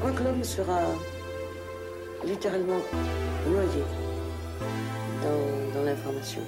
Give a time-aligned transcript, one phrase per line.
[0.00, 0.80] crois que l'homme sera
[2.24, 2.80] littéralement
[3.46, 3.84] noyé
[5.22, 6.40] dans, dans l'information.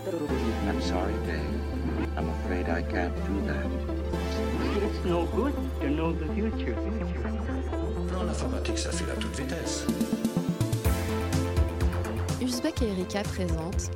[0.66, 1.40] I'm sorry, Dave.
[2.16, 3.66] I'm afraid I can't do that.
[4.84, 6.76] It's no good to know the future.
[8.18, 9.86] En informatique, ça fait à toute vitesse.
[12.40, 13.90] Uzbek et Erika présentent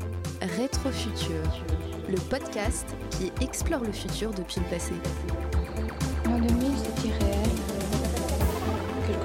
[0.57, 1.43] Rétrofutur,
[2.09, 4.93] le podcast qui explore le futur depuis le passé.
[6.27, 7.36] L'an 2000, c'est.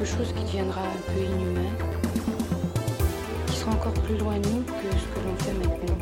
[0.02, 1.70] Quelque chose qui deviendra un peu inhumain.
[3.46, 5.96] Qui sera encore plus loin de nous que ce que l'on fait maintenant.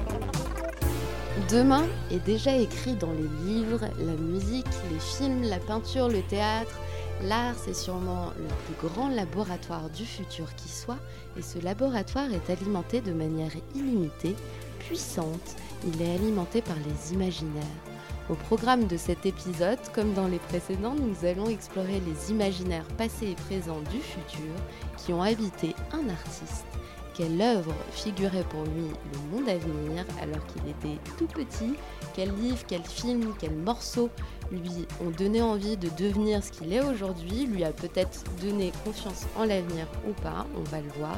[1.52, 6.80] Demain est déjà écrit dans les livres, la musique, les films, la peinture, le théâtre.
[7.24, 11.00] L'art, c'est sûrement le plus grand laboratoire du futur qui soit,
[11.38, 14.38] et ce laboratoire est alimenté de manière illimitée,
[14.80, 15.58] puissante.
[15.86, 17.89] Il est alimenté par les imaginaires.
[18.30, 23.32] Au programme de cet épisode, comme dans les précédents, nous allons explorer les imaginaires passés
[23.32, 24.54] et présents du futur
[24.98, 26.68] qui ont habité un artiste.
[27.16, 31.74] Quelle œuvre figurait pour lui le monde à venir alors qu'il était tout petit?
[32.14, 34.12] Quel livre, quel film, quel morceau
[34.52, 37.48] lui ont donné envie de devenir ce qu'il est aujourd'hui?
[37.48, 41.18] Lui a peut-être donné confiance en l'avenir ou pas, on va le voir.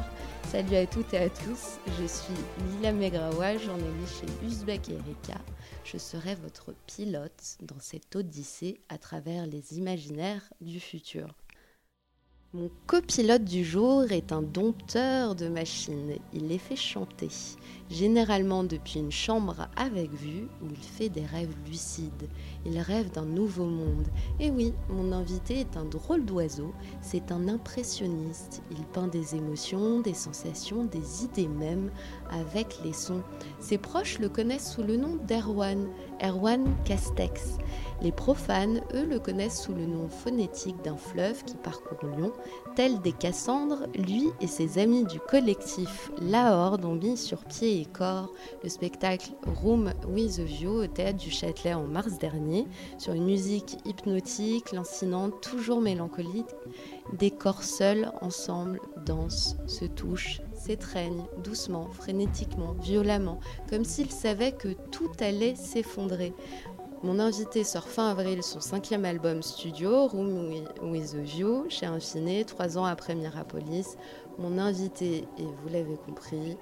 [0.49, 2.33] Salut à toutes et à tous, je suis
[2.71, 5.39] Lila Megrawa, journaliste chez Uzbek et Erika.
[5.91, 11.35] Je serai votre pilote dans cette odyssée à travers les imaginaires du futur.
[12.53, 16.17] Mon copilote du jour est un dompteur de machines.
[16.33, 17.29] Il les fait chanter,
[17.89, 22.27] généralement depuis une chambre avec vue où il fait des rêves lucides.
[22.65, 24.07] Il rêve d'un nouveau monde.
[24.41, 26.73] Et oui, mon invité est un drôle d'oiseau.
[27.01, 28.61] C'est un impressionniste.
[28.69, 31.89] Il peint des émotions, des sensations, des idées même
[32.31, 33.21] avec les sons.
[33.59, 35.87] Ses proches le connaissent sous le nom d'Erwan,
[36.23, 37.57] Erwan Castex.
[38.01, 42.31] Les profanes, eux, le connaissent sous le nom phonétique d'un fleuve qui parcourt Lyon.
[42.75, 47.81] Tel des Cassandres, lui et ses amis du collectif La Horde ont mis sur pied
[47.81, 48.31] et corps
[48.63, 49.31] le spectacle
[49.61, 52.65] Room with a View au théâtre du Châtelet en mars dernier,
[52.97, 56.49] sur une musique hypnotique, lancinante, toujours mélancolique.
[57.13, 63.39] Des corps seuls, ensemble, dansent, se touchent, s'étreignent, doucement, frénétiquement, violemment,
[63.69, 66.33] comme s'ils savaient que tout allait s'effondrer.
[67.03, 72.45] Mon invité sort fin avril son cinquième album studio, Room with a View, chez Infiné,
[72.45, 73.97] trois ans après Mirapolis.
[74.37, 76.57] Mon invité est, vous l'avez compris,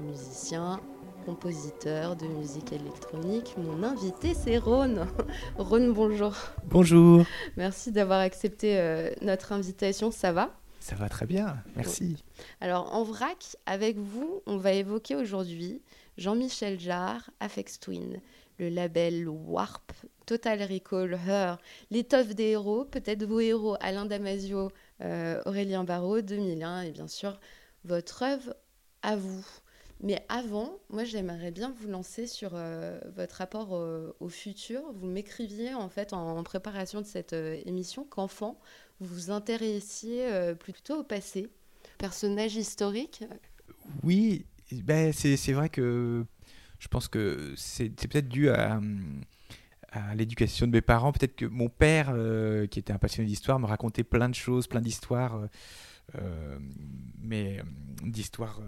[0.00, 0.80] musicien,
[1.24, 3.54] compositeur de musique électronique.
[3.56, 5.06] Mon invité, c'est Ron.
[5.58, 6.34] Ron, bonjour.
[6.66, 7.24] Bonjour.
[7.56, 10.10] Merci d'avoir accepté euh, notre invitation.
[10.10, 10.50] Ça va?
[10.88, 12.24] Ça va très bien, merci.
[12.62, 15.82] Alors, en vrac, avec vous, on va évoquer aujourd'hui
[16.16, 18.22] Jean-Michel Jarre, Afex Twin
[18.58, 19.92] le label Warp,
[20.24, 21.58] Total Recall, Her,
[21.90, 24.70] l'étoffe des héros, peut-être vos héros, Alain Damasio,
[25.02, 27.38] euh, Aurélien Barraud, 2001, et bien sûr
[27.84, 28.56] votre œuvre
[29.02, 29.46] à vous.
[30.00, 33.72] Mais avant, moi j'aimerais bien vous lancer sur euh, votre rapport
[34.20, 34.80] au, futur.
[34.94, 38.58] Vous m'écriviez en fait en, en, préparation de cette euh, émission qu'enfant,
[39.00, 41.48] vous vous intéressiez plutôt au passé.
[41.98, 43.24] Personnage historique?
[44.02, 46.24] Oui, ben c'est vrai que
[46.78, 48.80] je pense que c'est peut-être dû à,
[50.14, 51.12] l'éducation de mes parents.
[51.12, 54.66] Peut-être que mon père, euh, qui était un passionné d'histoire, me racontait plein de choses,
[54.66, 55.46] plein d'histoires, euh,
[56.16, 56.58] euh,
[57.20, 57.62] mais
[58.02, 58.60] d'histoires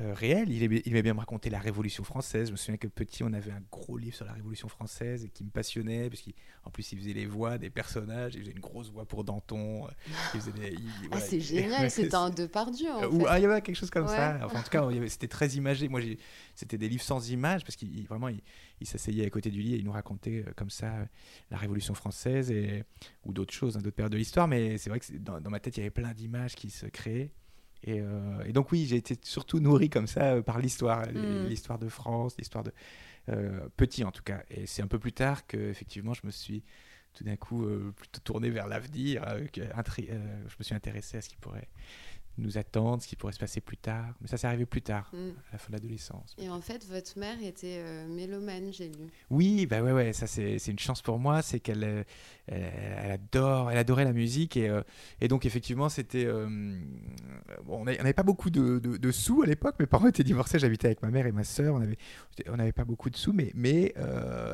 [0.00, 0.50] euh, réel.
[0.50, 2.48] Il aimait, il aimait, bien me raconter la Révolution française.
[2.48, 5.28] Je me souviens que petit, on avait un gros livre sur la Révolution française et
[5.28, 8.34] qui me passionnait, parce qu'en plus, il faisait les voix des personnages.
[8.34, 9.86] Il faisait une grosse voix pour Danton.
[10.34, 12.90] Des, il, ah, voilà, c'est génial, c'était un Depardieu.
[12.90, 14.16] En Ou, ah, il y avait quelque chose comme ouais.
[14.16, 14.38] ça.
[14.44, 15.88] Enfin, en tout cas, c'était très imagé.
[15.88, 16.00] Moi,
[16.54, 18.40] c'était des livres sans images, parce qu'il vraiment, il,
[18.80, 21.04] il s'asseyait à côté du lit et il nous racontait euh, comme ça euh,
[21.50, 22.84] la Révolution française et,
[23.24, 24.48] ou d'autres choses, hein, d'autres périodes de l'histoire.
[24.48, 26.86] Mais c'est vrai que dans, dans ma tête, il y avait plein d'images qui se
[26.86, 27.32] créaient.
[27.84, 31.46] Et, euh, et, donc oui, j'ai été surtout nourri comme ça euh, par l'histoire, mm.
[31.46, 32.72] l'histoire de France, l'histoire de
[33.28, 34.42] euh, petit en tout cas.
[34.50, 36.64] Et c'est un peu plus tard que effectivement je me suis
[37.14, 39.24] tout d'un coup euh, plutôt tourné vers l'avenir.
[39.54, 41.68] je me suis intéressé à ce qui pourrait
[42.38, 44.14] nous attendre, ce qui pourrait se passer plus tard.
[44.20, 45.28] Mais ça, c'est arrivé plus tard, mm.
[45.50, 46.34] à la fin de l'adolescence.
[46.38, 49.08] Et en fait, votre mère était euh, mélomane, j'ai lu.
[49.30, 52.04] Oui, bah ouais, ouais, ça c'est une chance pour moi, c'est qu'elle
[52.52, 52.70] euh,
[53.04, 54.82] elle, adore, elle adorait la musique et, euh,
[55.20, 56.48] et donc effectivement, c'était, euh,
[57.64, 59.76] bon, on n'avait pas beaucoup de, de, de sous à l'époque.
[59.78, 61.74] Mes parents étaient divorcés, j'habitais avec ma mère et ma sœur.
[61.74, 61.98] On avait,
[62.48, 63.94] on n'avait pas beaucoup de sous, mais, mais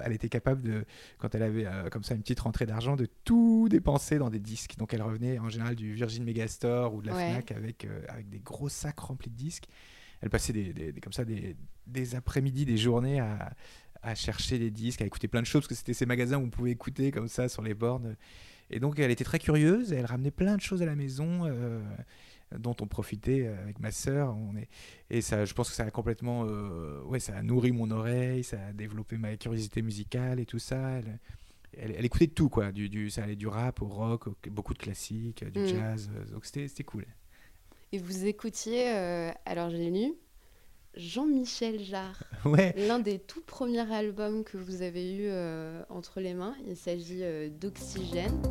[0.04, 0.84] elle était capable de,
[1.19, 4.76] quand elle avait comme ça une petite rentrée d'argent, de tout dépenser dans des disques.
[4.76, 7.31] Donc elle revenait en général du Virgin Megastore ou de la ouais.
[7.32, 9.66] Fnac avec avec, euh, avec des gros sacs remplis de disques.
[10.20, 11.56] Elle passait des, des, des comme ça des,
[11.86, 13.54] des après-midi, des journées à,
[14.02, 16.44] à, chercher des disques, à écouter plein de choses, parce que c'était ces magasins où
[16.44, 18.16] on pouvait écouter comme ça sur les bornes.
[18.70, 19.92] Et donc, elle était très curieuse.
[19.92, 21.44] Et elle ramenait plein de choses à la maison.
[21.46, 21.82] euh,
[22.58, 24.36] dont on profitait avec ma sœur.
[24.36, 24.68] On est...
[25.10, 26.44] Et ça, je pense que ça a complètement...
[26.46, 30.60] euh, ouais, ça a nourri mon oreille, ça a développé ma curiosité musicale et tout
[30.60, 30.78] ça.
[30.98, 31.18] Elle,
[31.76, 32.70] elle, elle écoutait tout, quoi.
[32.70, 35.66] Du, du, ça allait du rap au rock, au- beaucoup de classiques, du Mm.
[35.66, 36.10] jazz.
[36.14, 37.06] euh, Donc c'était c'était cool.
[37.94, 40.14] Et vous écoutiez, euh, alors j'ai lu,
[40.96, 46.35] Jean-Michel Jarre, Ouais, l'un des tout premiers albums que vous avez eu euh, entre les
[46.35, 46.56] mains.
[46.67, 48.43] Il s'agit euh, d'Oxygène.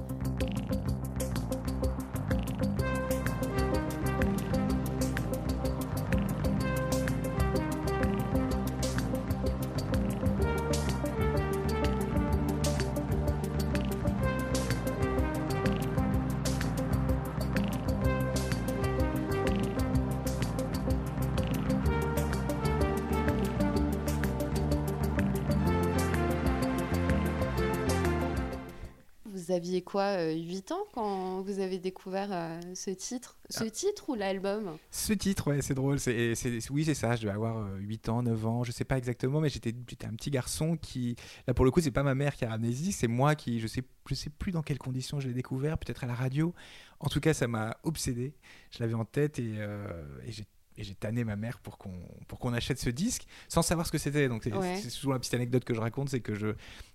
[29.63, 34.77] Aviez quoi, 8 ans quand vous avez découvert euh, ce titre Ce titre ou l'album?
[34.91, 35.99] Ce titre, ouais, c'est drôle.
[35.99, 37.15] C'est, c'est- oui, c'est ça.
[37.15, 40.05] Je devais avoir euh, 8 ans, 9 ans, je sais pas exactement, mais j'étais, j'étais
[40.05, 41.15] un petit garçon qui.
[41.47, 43.59] Là, pour le coup, c'est pas ma mère qui a ramené c'est moi qui.
[43.61, 46.53] Je sais, je sais plus dans quelles conditions je l'ai découvert, peut-être à la radio.
[46.99, 48.33] En tout cas, ça m'a obsédé.
[48.71, 49.87] Je l'avais en tête et, euh,
[50.25, 50.45] et j'ai.
[50.77, 51.93] Et j'ai tanné ma mère pour qu'on
[52.27, 54.27] pour qu'on achète ce disque sans savoir ce que c'était.
[54.27, 54.77] Donc c'est Ouais.
[54.77, 56.47] souvent la petite anecdote que je raconte, c'est que je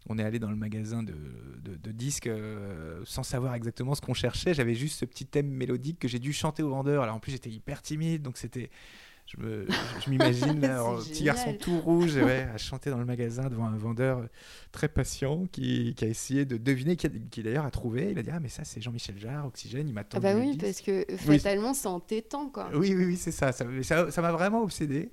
[0.09, 1.15] on est allé dans le magasin de,
[1.61, 4.55] de, de disques euh, sans savoir exactement ce qu'on cherchait.
[4.55, 7.03] J'avais juste ce petit thème mélodique que j'ai dû chanter au vendeur.
[7.05, 8.71] Alors en plus j'étais hyper timide, donc c'était
[9.29, 12.99] je me je, je m'imagine là, un petit garçon tout rouge ouais, à chanter dans
[12.99, 14.27] le magasin devant un vendeur
[14.73, 18.09] très patient qui, qui a essayé de deviner, qui, a- qui d'ailleurs a troué.
[18.13, 20.17] Il a dit ah mais ça c'est Jean-Michel Jarre, Oxygène, il m'attend.
[20.17, 22.71] Ah bah oui, parce que fatalement, c'est entêtant, quoi.
[22.75, 23.53] Oui, oui, oui, c'est ça.
[23.53, 25.11] Ça ça- ça m'a vraiment obsédé.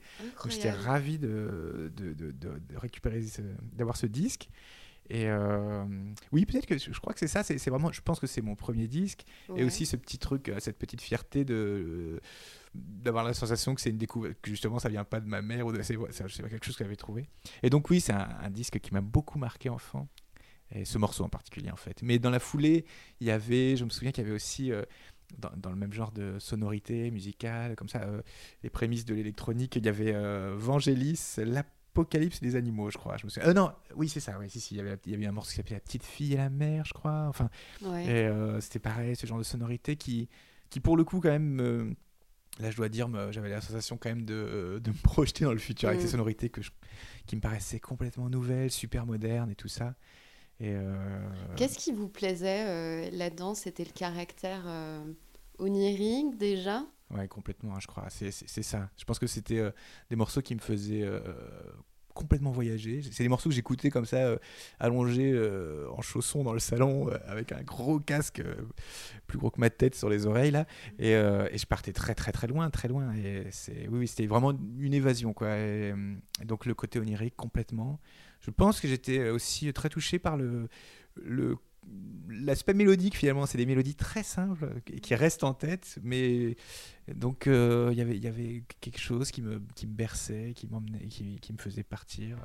[0.47, 2.31] J'étais ravi de, de, de, de-
[2.69, 3.41] de récupérer, ce-
[3.73, 4.49] d'avoir ce disque.
[5.09, 5.85] Et euh,
[6.31, 7.43] oui, peut-être que je crois que c'est ça.
[7.43, 9.23] C'est vraiment, je pense que c'est mon premier disque.
[9.55, 12.19] Et aussi ce petit truc, euh, cette petite fierté de
[12.73, 15.65] d'avoir la sensation que c'est une découverte, que justement ça vient pas de ma mère
[15.65, 17.25] ou de c'est c'est quelque chose que j'avais trouvé.
[17.63, 20.09] Et donc oui, c'est un, un disque qui m'a beaucoup marqué enfant.
[20.71, 22.01] Et ce morceau en particulier en fait.
[22.01, 22.85] Mais dans la foulée,
[23.19, 24.81] il y avait, je me souviens qu'il y avait aussi euh,
[25.37, 28.21] dans, dans le même genre de sonorité musicale, comme ça, euh,
[28.63, 31.35] les prémices de l'électronique, il y avait euh, Vangelis,
[31.95, 33.17] l'apocalypse des animaux, je crois.
[33.17, 33.49] Je me souviens.
[33.49, 35.31] Euh, non, oui c'est ça, oui, si, si, il y avait, il y avait un
[35.31, 37.25] morceau qui s'appelait La petite fille et la mère, je crois.
[37.27, 37.49] Enfin,
[37.81, 38.05] Ouais.
[38.05, 40.27] et euh, c'était pareil, ce genre de sonorité qui,
[40.69, 41.95] qui pour le coup, quand même, me-
[42.59, 45.53] là je dois dire, j'avais la sensation quand même de, euh, de me projeter dans
[45.53, 46.03] le futur avec Mm.
[46.03, 46.71] ces sonorités que je-
[47.25, 49.95] qui me paraissaient complètement nouvelles, super modernes et tout ça.
[50.59, 50.73] Et
[51.57, 53.55] Qu'est-ce qui vous plaisait là-dedans?
[53.55, 54.63] C'était le caractère
[55.59, 56.83] onirique déjà?
[57.11, 58.07] Ouais, complètement, hein, je crois.
[58.09, 58.89] C'est ça.
[58.97, 59.71] Je pense que c'était euh,
[60.09, 61.19] des morceaux qui me faisaient euh,
[62.15, 63.01] complètement voyager.
[63.11, 64.37] C'est des morceaux que j'écoutais comme ça, euh,
[64.79, 65.37] allongé
[65.95, 68.41] en chaussons dans le salon, avec un gros casque,
[69.27, 70.65] plus gros que ma tête sur les oreilles, là.
[70.97, 73.13] Et, et je partais très, très, très loin, très loin.
[73.15, 73.43] Et
[73.89, 75.55] oui, oui, c'était vraiment une évasion, quoi.
[76.43, 77.99] Donc, le côté onirique, complètement.
[78.39, 80.69] Je pense que j'étais aussi très touché par le.
[81.15, 81.57] le
[82.29, 86.57] L'aspect mélodique finalement, c'est des mélodies très simples qui restent en tête, mais
[87.13, 91.57] donc euh, il y avait- quelque chose qui me, berçait, qui m'emmenait, qui, qui me
[91.57, 92.37] faisait partir.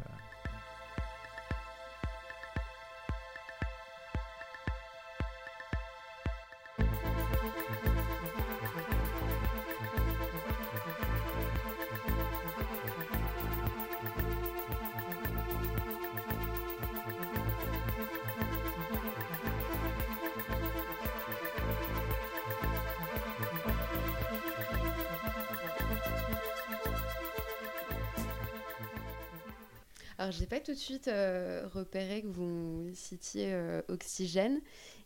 [30.21, 34.61] Alors, j'ai pas tout de suite euh, repéré que vous citiez euh, Oxygène.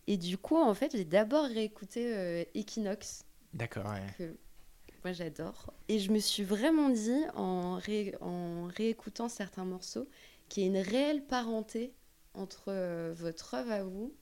[0.09, 4.03] Et du coup, en fait, j'ai d'abord réécouté euh, Equinox, D'accord, ouais.
[4.19, 4.37] que
[5.05, 5.73] moi j'adore.
[5.87, 10.09] Et je me suis vraiment dit, en, ré- en réécoutant certains morceaux,
[10.49, 11.95] qu'il y a une réelle parenté
[12.35, 14.13] entre euh, votre œuvre à vous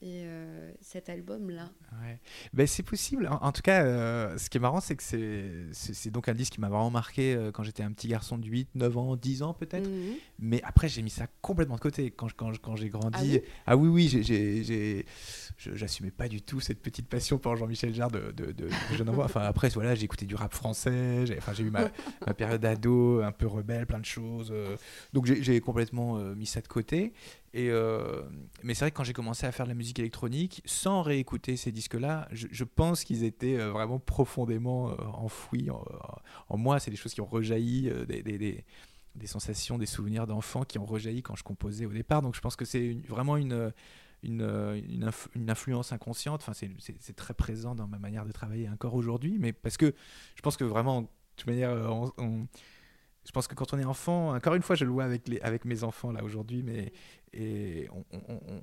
[0.00, 1.70] et euh, cet album-là.
[2.02, 2.20] Ouais.
[2.52, 3.26] Ben, c'est possible.
[3.26, 5.02] En, en tout cas, euh, ce qui est marrant, c'est que
[5.72, 8.46] c'est, donc un disque qui m'a vraiment marqué euh, quand j'étais un petit garçon de
[8.46, 9.88] 8, 9 ans, 10 ans peut-être.
[9.88, 10.14] Mhm.
[10.38, 12.12] Mais après, j'ai mis ça complètement de côté.
[12.12, 13.40] Quand, quand, quand j'ai grandi, Ah oui?
[13.66, 15.28] Ah oui, oui,
[15.58, 19.08] j'assumais pas du tout cette petite passion pour Jean-Michel Jarre de, de, de, de jeune
[19.08, 19.24] enfant.
[19.24, 21.26] Enfin, après, voilà, j'ai écouté du rap français.
[21.26, 21.90] J'ai, enfin, j'ai eu ma,
[22.24, 24.54] ma période ado, un peu rebelle, plein de choses.
[25.12, 27.12] donc, j'ai, complètement mis ça de côté.
[27.54, 28.22] Et, euh,
[28.62, 31.56] mais c'est vrai que quand j'ai commencé à faire de la musique électronique, sans réécouter
[31.56, 36.78] ces disques-là, je, pense qu'ils étaient euh, vraiment profondément euh, enfouis en, moi.
[36.78, 38.64] C'est des choses qui ont rejailli, des, des-
[39.26, 42.22] sensations, des souvenirs d'enfant qui ont rejailli quand je composais au départ.
[42.22, 43.72] Donc je pense que c'est vraiment une,
[44.22, 46.42] une, une, inf- une influence inconsciente.
[46.42, 49.38] Enfin, c'est- très présent dans ma manière de travailler encore aujourd'hui.
[49.40, 49.94] Mais parce que
[50.36, 51.74] je pense que vraiment, de toute manière,
[53.28, 55.38] je pense que quand on est enfant, encore une fois, je le vois avec, les,
[55.40, 56.92] avec mes enfants là aujourd'hui, mais
[57.32, 57.88] et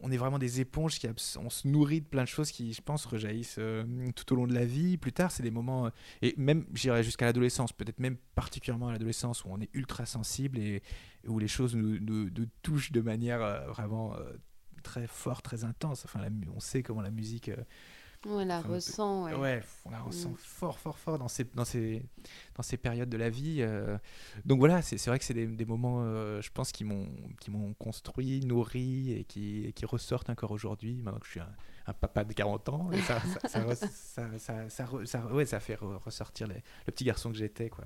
[0.02, 1.08] on, est vraiment des éponges qui
[1.38, 3.84] on se nourrit de plein de choses qui, je pense, rejaillissent euh,
[4.16, 4.98] tout au long de la vie.
[4.98, 5.90] Plus tard, c'est des moments, euh,
[6.22, 10.60] et même, j'irais jusqu'à l'adolescence, peut-être même particulièrement à l'adolescence, où on est ultra sensible
[10.60, 10.82] et,
[11.28, 12.30] où les choses nous,
[12.62, 14.16] touchent de manière euh, vraiment
[14.84, 16.06] très forte, très intense.
[16.06, 16.22] Enfin,
[16.56, 17.52] on sait comment la musique.
[18.28, 19.36] On la Enfin, ressent, ouais.
[19.36, 20.36] Ouais, on la ressent Mm.
[20.38, 22.02] fort, fort, fort dans ces, dans ces,
[22.56, 23.58] dans ces périodes de la vie.
[23.60, 23.98] euh.
[24.46, 28.40] Donc voilà, c'est vrai que c'est des, des moments, euh, je pense, qui m'ont construit,
[28.46, 31.50] nourri et qui, et qui ressortent encore aujourd'hui, maintenant que je suis un,
[31.88, 32.92] un papa de 40 ans.
[32.92, 33.20] Et ça,
[34.40, 36.56] ça, ça, ouais, ça fait re- ressortir les-
[36.88, 37.70] le petit garçon que j'étais.
[37.70, 37.86] quoi.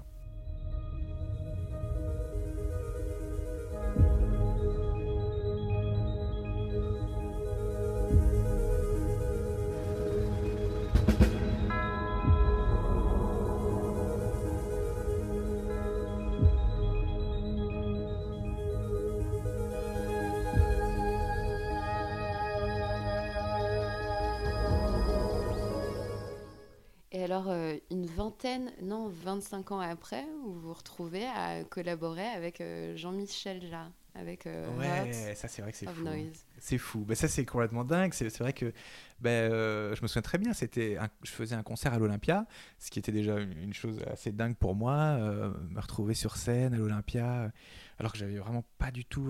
[28.82, 34.68] Non, 25 ans après, vous vous retrouvez à collaborer avec euh, Jean-Michel Jarre, avec euh,
[34.78, 36.04] Ouais, ça c'est vrai que c'est fou.
[36.04, 36.46] Noise.
[36.60, 37.00] C'est fou.
[37.06, 38.14] Ben, ça, c'est complètement dingue.
[38.14, 38.74] C'est c'est vrai que
[39.20, 40.54] ben, euh, je me souviens très bien.
[40.54, 42.46] C'était un- je faisais un concert à l'Olympia,
[42.80, 44.94] ce qui était déjà une, une chose assez dingue pour moi.
[44.94, 47.52] euh, me retrouver sur scène à l'Olympia,
[48.00, 49.26] alors que j'avais vraiment pas du tout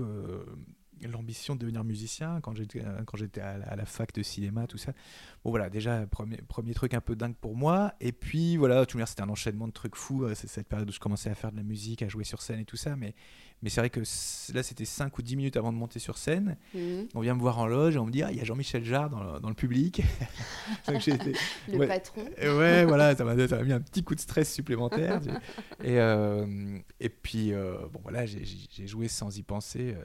[1.08, 4.78] l'ambition de devenir musicien quand j'étais euh, quand j'étais à, la- fac de cinéma, tout
[4.78, 4.94] ça.
[5.44, 7.94] Bon voilà, déjà premier premier truc un peu dingue pour moi.
[8.00, 10.24] Et puis voilà, tout c'était un enchaînement de trucs fous.
[10.26, 12.42] euh, C'est cette période où je commençais à faire de la musique, à jouer sur
[12.42, 12.96] scène et tout ça.
[12.96, 13.14] Mais
[13.62, 14.00] mais c'est vrai que
[14.54, 16.58] là, c'était 5 ou 10 minutes avant de monter sur scène.
[16.74, 17.08] Mhm.
[17.16, 18.84] On vient me voir en loge et on me dit Ah, il y a Jean-Michel
[18.86, 20.02] Jarre dans le, dans le public.
[20.90, 21.34] Été-
[21.68, 21.88] Le Ouais.
[21.88, 22.24] patron.
[22.42, 25.20] Ouais, voilà, ça m'a mis un petit coup de stress supplémentaire.
[25.84, 28.46] et, euh, et puis, euh, bon, voilà, j'ai-
[28.88, 29.94] joué sans y penser.
[29.96, 30.04] euh,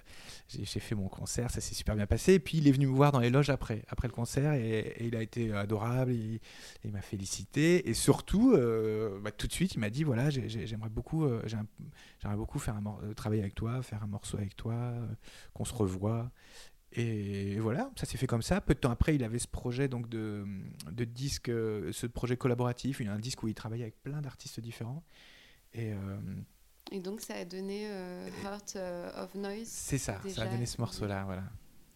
[0.49, 2.35] J'ai fait mon concert, ça s'est super bien passé.
[2.35, 4.79] Et puis, il est venu me voir dans les loges après, après le concert et,
[4.99, 6.13] et il a été adorable.
[6.13, 6.41] Il,
[6.85, 7.89] il m'a félicité.
[7.89, 11.27] Et surtout, euh, bah, tout de suite, il m'a dit Voilà, j'ai- j'ai- j'aimerais beaucoup,
[11.47, 12.83] j'aimerais beaucoup faire un
[13.15, 15.07] travailler avec toi, faire un morceau avec toi, euh,
[15.53, 16.31] qu'on se revoie.
[16.97, 18.61] Et voilà, ça s'est fait comme ça.
[18.61, 20.45] Peu de temps après, il avait ce projet donc de,
[20.93, 24.01] de disque, euh, ce projet collaboratif, il y a un disque où il travaillait avec
[24.03, 25.03] plein d'artistes différents.
[25.73, 26.19] Et euh,
[26.93, 27.89] Et donc, ça a donné
[28.45, 28.79] Heart
[29.17, 29.67] of Noise.
[29.67, 31.45] c'est ça, ça a donné ce morceau-là, voilà.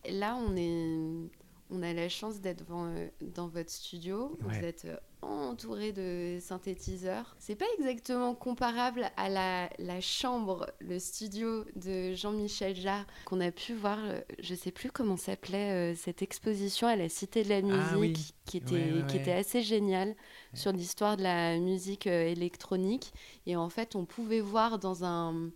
[0.04, 1.30] Et Là, on, est...
[1.70, 4.38] on a la chance d'être dans, euh, dans votre studio.
[4.46, 4.58] Ouais.
[4.58, 7.36] Vous êtes euh, entouré de synthétiseurs.
[7.38, 13.50] C'est pas exactement comparable à la, la chambre, le studio de Jean-Michel Jarre qu'on a
[13.50, 13.98] pu voir.
[14.02, 17.82] euh, Je sais plus comment s'appelait euh, cette exposition à la Cité de la Musique,
[17.92, 18.12] Ah oui.
[18.46, 19.20] qui, était, Ouais, ouais, qui ouais.
[19.22, 20.14] était assez géniale
[20.54, 23.12] sur l'histoire de la musique euh, électronique.
[23.46, 25.50] Et en fait, on pouvait voir dans un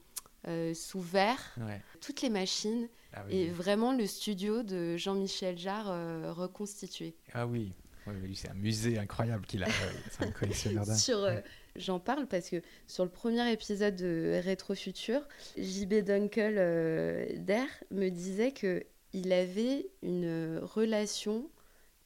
[0.49, 1.54] euh, sous verre
[2.00, 3.37] toutes les machines Ah oui.
[3.37, 7.14] et vraiment le studio de Jean-Michel Jarre euh, reconstitué.
[7.35, 7.73] Ah oui.
[8.07, 9.66] Ouais, mais lui, c'est un musée incroyable qu'il a.
[9.66, 9.73] ouais,
[10.11, 10.97] c'est un collectionneur dingue.
[10.99, 11.45] Sur, euh, Ouais.
[11.76, 15.26] J'en parle parce que sur le premier épisode de Rétro Futur,
[15.57, 21.49] JB Dunkel euh, d'Air me disait que il avait une relation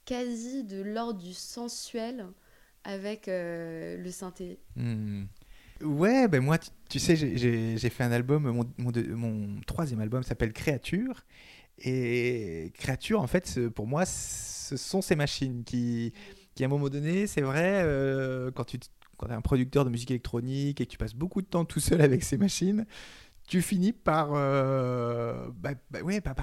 [0.05, 2.27] quasi de l'ordre du sensuel
[2.85, 4.61] avec euh, le synthé.
[4.77, 5.25] Hmm.
[5.83, 11.25] Ouais, ben moi, tu, tu sais, j'ai- fait un album, mon, troisième album s'appelle Créature.
[11.79, 16.13] Et Créature, en fait, pour moi, ce sont ces machines qui,
[16.55, 20.11] qui à un moment donné, c'est vrai, euh, quand tu es un producteur de musique
[20.11, 22.87] électronique et que tu passes beaucoup de temps tout seul avec ces machines,
[23.49, 26.01] tu finis par, euh, bah, bah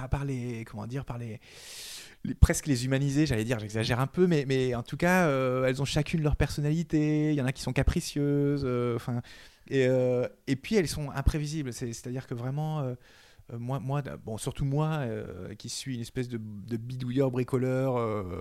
[0.08, 1.40] par, les, comment dire, par les,
[2.24, 5.66] les- presque les humaniser, j'allais dire, j'exagère un peu, mais, mais en tout cas, euh,
[5.66, 7.30] elles ont chacune leur personnalité.
[7.32, 9.22] Il y en a qui sont capricieuses, euh, enfin,
[9.68, 11.72] et, euh, et puis elles sont imprévisibles.
[11.72, 12.94] C'est- C'est-à-dire que vraiment, euh,
[13.52, 13.80] euh, moi,
[14.24, 15.06] bon, surtout moi,
[15.58, 17.96] qui suis une espèce de, bidouilleur bricoleur,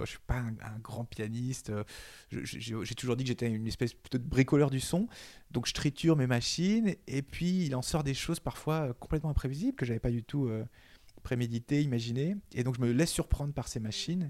[0.05, 1.71] je suis pas un, grand pianiste.
[2.31, 5.07] J'ai toujours dit que j'étais une espèce plutôt de bricoleur du son.
[5.51, 9.75] Donc je triture mes machines, et puis il en sort des choses parfois complètement imprévisibles
[9.75, 10.49] que j'avais pas du tout.
[11.23, 12.35] prémédité, imaginé.
[12.53, 14.29] Et donc je me laisse surprendre par ces machines.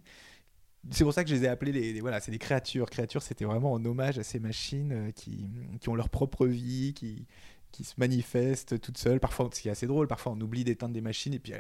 [0.92, 2.90] C'est pour ça que je les ai appelées les, voilà, c'est des créatures.
[2.90, 5.46] Créatures, c'était vraiment en hommage à ces machines euh, qui,
[5.80, 7.26] qui ont leur propre vie, qui,
[7.72, 9.20] qui se manifestent toutes seules.
[9.22, 11.54] Parfois, ce qui est assez drôle, parfois on oublie d'éteindre des machines et puis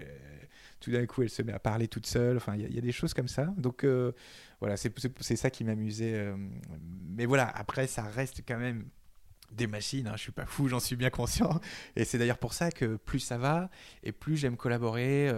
[0.81, 2.35] tout d'un coup elle se met à parler toute seule.
[2.37, 3.45] Enfin, il y, a- des choses comme ça.
[3.57, 4.11] Donc euh,
[4.59, 6.13] voilà, c'est ça qui m'amusait.
[6.15, 6.35] euh.
[7.15, 8.85] Mais voilà, après ça reste quand même
[9.53, 11.59] des machines, hein, je suis pas fou, j'en suis bien conscient.
[11.95, 13.69] Et c'est d'ailleurs pour ça que plus ça va,
[14.03, 15.31] et plus j'aime collaborer,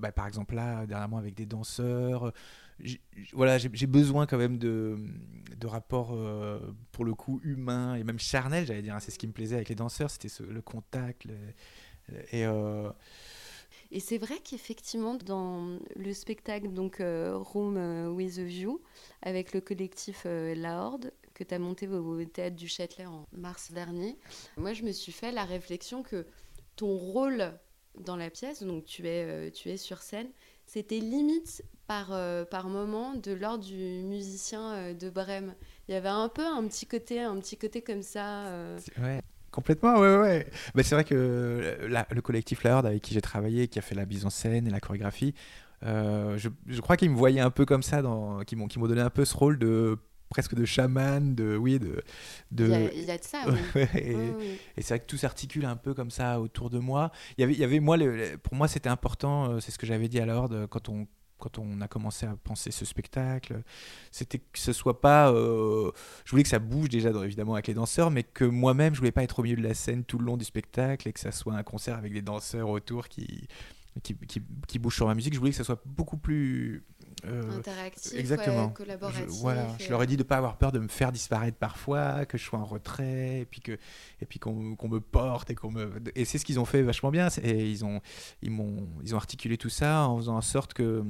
[0.00, 2.32] bah, par exemple là, dernièrement avec des danseurs.
[3.32, 4.98] Voilà, j'ai besoin quand même de,
[5.56, 6.60] de rapports, euh,
[6.92, 8.94] pour le coup, humains et même charnels, j'allais dire.
[8.94, 9.00] hein.
[9.00, 11.26] C'est ce qui me plaisait avec les danseurs, c'était le contact.
[12.32, 12.90] et euh,
[13.90, 18.82] Et c'est vrai qu'effectivement, dans le spectacle donc euh, Room with a View,
[19.22, 23.72] avec le collectif La Horde, que tu as monté au, Théâtre du Châtelet en mars
[23.72, 24.18] dernier,
[24.58, 26.26] moi je me suis fait la réflexion que
[26.76, 27.58] ton rôle
[28.00, 30.28] dans la pièce, donc tu es, tu es sur scène,
[30.66, 35.54] c'était limite par, euh, par moment de l'ordre du musicien euh, de Brême.
[35.88, 38.46] Il y avait un peu un petit côté, un petit côté comme ça.
[38.46, 40.46] euh, Ouais, complètement, ouais, ouais.
[40.74, 43.94] Bah, c'est vrai que le collectif La Horde avec qui j'ai travaillé, qui a fait
[43.94, 45.34] la mise en scène et la chorégraphie,
[45.82, 48.02] je, crois qu'ils me voyaient un peu comme ça,
[48.46, 52.02] qu'ils m'ont donné un peu ce rôle de presque de chaman, de oui, de,
[52.50, 52.64] de...
[52.64, 53.82] Il y, a- il y a de ça, oui.
[53.94, 54.58] Et, Oui, oui.
[54.76, 57.10] et c'est vrai que tout s'articule un peu comme ça autour de moi.
[57.38, 59.50] Il y avait, il y avait moi, le- pour moi, c'était important.
[59.52, 61.06] euh, C'est ce que j'avais dit à la Horde euh, quand on
[61.38, 63.62] quand on a commencé à penser ce spectacle,
[64.10, 65.30] c'était que ce soit pas.
[65.30, 65.90] euh,
[66.24, 69.12] je voulais que ça bouge déjà, évidemment, avec les danseurs, mais que moi-même, je voulais
[69.12, 71.32] pas être au milieu de la scène tout le long du spectacle et que ça
[71.32, 73.48] soit un concert avec des danseurs autour qui
[74.02, 75.34] qui, qui, qui bougent sur ma musique.
[75.34, 76.84] Je voulais que ça soit beaucoup plus
[77.24, 78.66] euh, Interactif, exactement.
[78.66, 79.24] ouais, collaboratif.
[79.26, 81.56] je, voilà, je et- leur ai dit de pas avoir peur de me faire disparaître
[81.56, 83.72] parfois, que je sois en retrait, et puis que
[84.20, 87.10] et puis qu'on me porte et qu'on me et c'est ce qu'ils ont fait vachement
[87.10, 87.28] bien.
[87.42, 88.00] Et ils ont
[88.42, 91.02] ils m'ont ils ont articulé tout ça en faisant en sorte que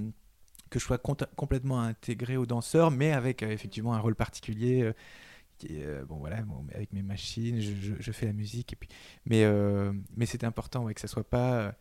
[0.70, 4.82] que je sois complètement intégré aux danseurs, mais avec euh, effectivement un rôle particulier.
[4.82, 4.92] euh,
[5.58, 8.90] qui bon voilà, bon, avec mes machines, je, je- je fais la musique et puis
[9.24, 9.44] mais
[10.16, 11.74] mais c'était important ouais, que ça soit pas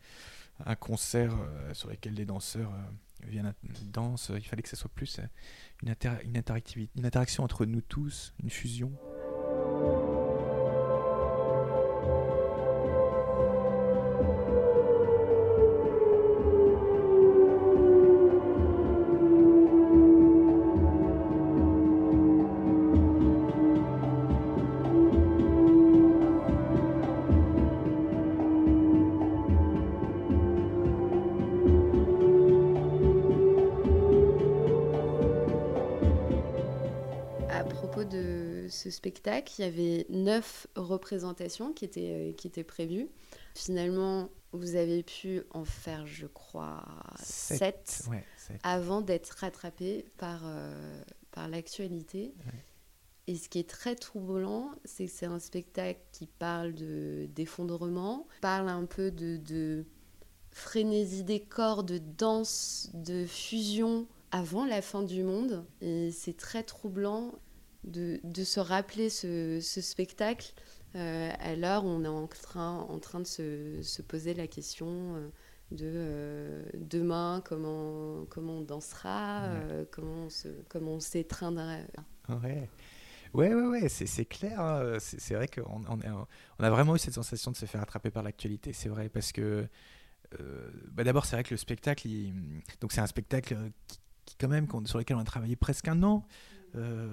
[0.64, 1.34] un concert
[1.74, 2.72] sur lequel les danseurs
[3.24, 3.54] viennent
[3.92, 4.30] dansent.
[4.34, 5.22] Il fallait que ça soit plus euh,
[5.82, 8.92] une, inter- une interactivité, une interaction entre nous tous, une fusion.
[39.10, 43.08] Spectacle, il y avait neuf représentations qui étaient, euh, qui étaient prévues.
[43.54, 46.84] Finalement, vous avez pu en faire, je crois,
[47.22, 47.82] Sept.
[47.86, 52.34] sept, Ouais, c'est- avant d'être rattrapé par, euh, par l'actualité.
[52.46, 52.64] Ouais.
[53.28, 58.26] Et ce qui est très troublant, c'est que c'est un spectacle qui parle de- d'effondrement,
[58.40, 59.84] parle un peu de, de
[60.50, 65.64] frénésie des corps, de danse, de fusion avant la fin du monde.
[65.80, 67.32] Et c'est très troublant
[67.86, 70.52] de, de se rappeler ce, ce spectacle
[70.94, 74.46] euh, à l'heure où on est en train, en train de se, se poser la
[74.46, 75.28] question euh,
[75.72, 79.60] de euh, demain, comment, comment on dansera, Ouais.
[79.70, 81.76] euh, comment on se- comment on s'étreindra.
[82.28, 82.68] Ouais.
[83.34, 84.58] Ouais, ouais, ouais, c'est clair.
[84.60, 84.96] hein.
[84.98, 88.72] C'est vrai qu'on on, a vraiment eu cette sensation de se faire attraper par l'actualité.
[88.72, 89.66] C'est vrai, parce que
[90.92, 92.32] bah D'abord, c'est vrai que le spectacle, il-
[92.80, 93.56] donc c'est un spectacle
[93.88, 96.26] qui, qui, quand même, sur lequel on a travaillé presque un an.
[96.74, 97.08] Euh,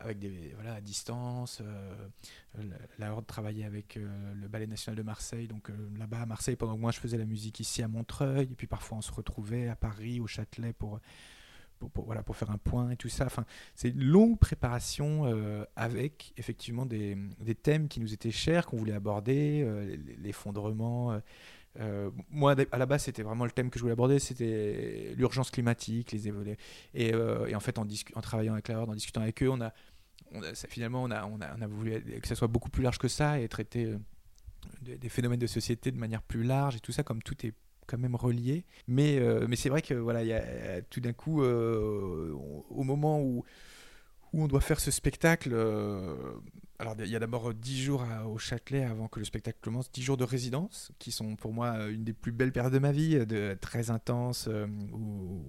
[0.00, 2.62] avec des voilà à distance euh,
[2.98, 6.76] la, Horde travaillait avec euh, le Ballet National de Marseille donc là-bas à Marseille pendant
[6.76, 9.68] que moi je faisais la musique ici à Montreuil et puis parfois on se retrouvait
[9.68, 11.00] à Paris au Châtelet pour
[11.94, 13.26] voilà, pour faire un point et tout ça.
[13.26, 13.44] Enfin,
[13.76, 15.32] c'est une longue préparation
[15.76, 17.16] avec effectivement des,
[17.62, 19.64] thèmes qui nous étaient chers, qu'on voulait aborder,
[20.20, 21.20] l'effondrement.
[21.80, 25.50] Euh, moi, à la base, c'était vraiment le thème que je voulais aborder, c'était l'urgence
[25.50, 26.56] climatique, les évolués.
[26.94, 27.86] Et, euh, et en fait, en,
[28.20, 29.72] travaillant avec la en discutant avec eux, on a,
[30.68, 33.48] finalement, on a, on, a, voulu que ça soit beaucoup plus large que ça et
[33.48, 33.98] traiter euh,
[34.82, 37.54] des, phénomènes de société de manière plus large et tout ça, comme tout est
[37.86, 38.64] quand même relié.
[38.86, 40.20] Mais, mais c'est vrai que voilà,
[40.90, 43.44] tout d'un coup, au moment où,
[44.34, 45.54] où on doit faire ce spectacle,
[46.80, 49.90] alors il y a d'abord 10 jours à- au Châtelet avant que le spectacle commence,
[49.90, 52.78] 10 jours de résidence, qui sont pour moi euh, une des plus belles périodes de
[52.78, 55.42] ma vie, euh, de, très intense, euh, où,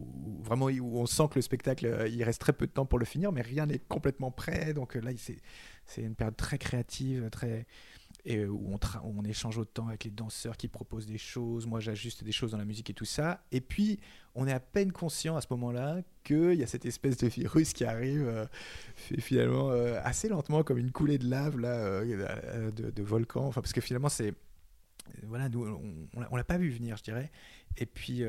[0.44, 2.98] vraiment où on sent que le spectacle, euh, il reste très peu de temps pour
[2.98, 4.74] le finir, mais rien n'est complètement prêt.
[4.74, 5.12] Donc euh, là,
[5.86, 7.68] c'est une période très créative, très
[8.30, 12.32] et où on, échange autant avec les danseurs qui proposent des choses, moi j'ajuste des
[12.32, 13.44] choses dans la musique et tout ça.
[13.52, 14.00] Et puis
[14.36, 17.74] on est à peine conscient à ce moment-là qu'il y a cette espèce de virus
[17.74, 18.46] qui arrive euh,
[18.96, 23.48] fi- finalement euh, assez lentement comme une coulée de lave là, euh, euh, de, volcan.
[23.48, 24.36] Enfin, parce que finalement c'est...
[25.24, 27.32] Voilà, nous, on, on l'a pas vu venir, je dirais.
[27.78, 28.24] Et puis...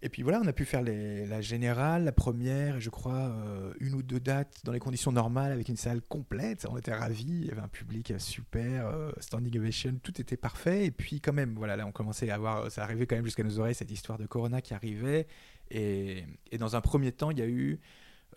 [0.00, 3.94] Et puis voilà, on a pu faire la générale, la première, je crois euh, une
[3.94, 6.66] ou deux dates dans les conditions normales avec une salle complète.
[6.70, 10.86] On était ravis, il y avait un public super, euh, standing ovation, tout était parfait.
[10.86, 13.42] Et puis quand même, voilà, là on commençait à avoir, ça arrivait quand même jusqu'à
[13.42, 15.26] nos oreilles cette histoire de Corona qui arrivait.
[15.72, 16.24] Et,
[16.58, 17.80] dans un premier temps, il y a eu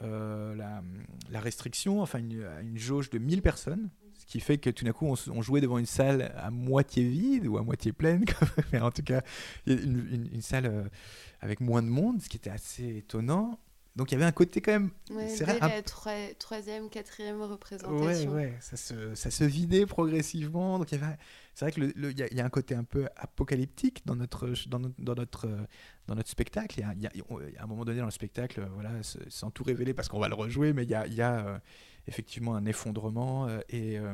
[0.01, 0.81] euh, la,
[1.29, 3.91] la restriction, enfin une, une jauge de 1000 personnes.
[4.21, 7.47] Ce qui fait que tout d'un coup, on, jouait devant une salle à moitié vide
[7.47, 8.23] ou à moitié pleine.
[8.71, 9.23] Mais en tout cas,
[9.65, 10.83] une, une- une salle euh,
[11.39, 13.59] avec moins de monde, ce qui était assez étonnant.
[13.95, 14.91] Donc il y avait un côté quand même.
[15.09, 18.31] Ouais, c'est dès la troi- troisième, quatrième Ouais, représentation.
[18.31, 20.77] ouais, ça se, ça se vidait progressivement.
[20.79, 24.05] Donc c'est vrai que il y, a- il y a un côté un peu apocalyptique
[24.05, 25.57] dans notre, dans notre, dans notre, euh,
[26.07, 26.79] dans notre spectacle.
[26.79, 28.91] Il y a, y un moment donné dans le spectacle, voilà,
[29.27, 31.45] sans tout révéler parce qu'on va le rejouer, mais il y a, il y a,
[31.47, 31.59] euh,
[32.07, 34.13] effectivement un effondrement euh, et, euh,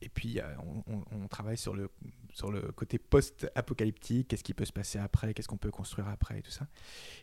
[0.00, 0.40] et puis
[0.86, 1.90] on, travaille sur le,
[2.32, 4.28] sur le côté post-apocalyptique.
[4.28, 6.66] Qu'est-ce qui peut se passer après Qu'est-ce qu'on peut construire après et tout ça.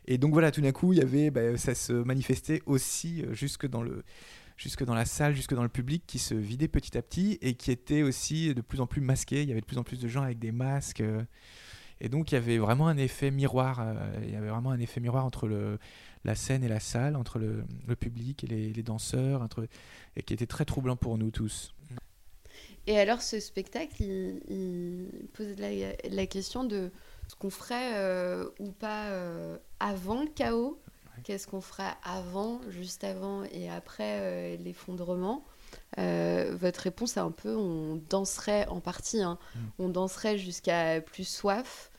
[0.05, 3.33] Et donc voilà, tout d'un coup, il y avait, bah, ça se manifestait aussi euh,
[3.33, 4.03] jusque dans le
[4.57, 7.53] jusque dans la salle, jusque dans le public, qui se vidait petit à petit et
[7.53, 9.41] qui était aussi de plus en plus masqué.
[9.41, 11.01] Il y avait de plus en plus de gens avec des masques.
[12.01, 13.81] et donc il y avait vraiment un effet miroir.
[14.21, 15.79] il y avait vraiment un effet miroir entre le,
[16.25, 19.67] la scène et la salle, entre le, le public et les, les danseurs, entre,
[20.15, 21.73] et qui était très troublant pour nous tous.
[22.87, 25.69] Et alors, ce spectacle, il, il pose la,
[26.09, 26.91] la question de
[27.29, 30.81] ce qu'on ferait euh, ou pas euh, avant le chaos.
[31.23, 35.43] Qu'est-ce qu'on ferait avant, juste avant et après euh, l'effondrement
[35.97, 39.37] Votre réponse est un peu on danserait en partie, hein.
[39.53, 39.59] Mm.
[39.79, 41.91] on danserait jusqu'à plus soif.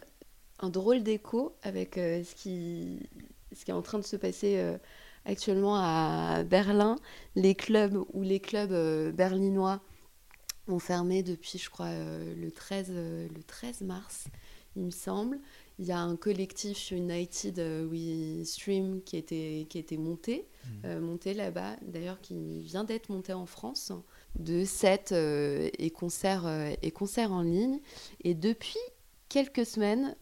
[0.59, 3.09] Un drôle d'écho avec ce, qui,
[3.53, 4.79] ce qui est en train de se passer euh,
[5.25, 6.97] actuellement à Berlin.
[7.35, 9.81] Les clubs ou les clubs euh, berlinois
[10.69, 14.27] ont fermé depuis, je crois, euh, le, 13, euh, le 13 mars,
[14.77, 15.41] il me semble.
[15.79, 17.59] Il y a un collectif United
[17.91, 20.47] We Stream qui était, qui était monté,
[20.85, 23.91] euh, monté là-bas, d'ailleurs qui vient d'être monté en France,
[24.39, 27.81] de sets euh, et, concerts, euh, et concerts en ligne.
[28.25, 28.79] Et depuis
[29.31, 30.17] quelques semaines,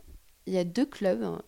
[0.49, 1.43] il y a deux clubs, hein,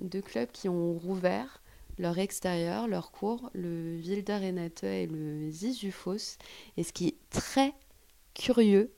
[0.00, 1.60] deux clubs qui ont rouvert
[1.98, 4.38] leur extérieur, leur cours, le Wilder
[4.82, 6.38] et le Zizufos.
[6.76, 7.74] Et ce qui est très
[8.34, 8.92] curieux,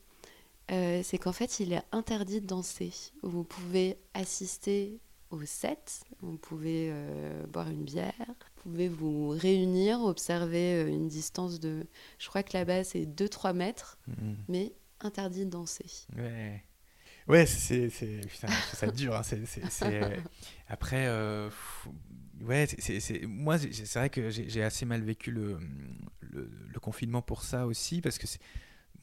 [0.71, 2.93] euh, c'est qu'en fait, il est interdit de danser.
[3.23, 10.03] Vous pouvez assister au set, vous pouvez euh, boire une bière, vous pouvez vous réunir,
[10.03, 11.87] observer euh, une distance de,
[12.19, 13.99] je crois que là-bas, c'est 2-3 mètres,
[14.49, 16.07] mais interdit de danser.
[16.17, 16.63] Ouais.
[17.27, 17.89] Ouais, c'est
[18.29, 19.15] putain, ça dure.
[19.17, 20.23] hein, c'est- c'est-
[20.69, 21.49] Après, euh,
[22.43, 25.59] ouais, c'est- moi c'est vrai que j'ai assez mal vécu le,
[26.21, 28.27] le, le confinement pour ça aussi parce que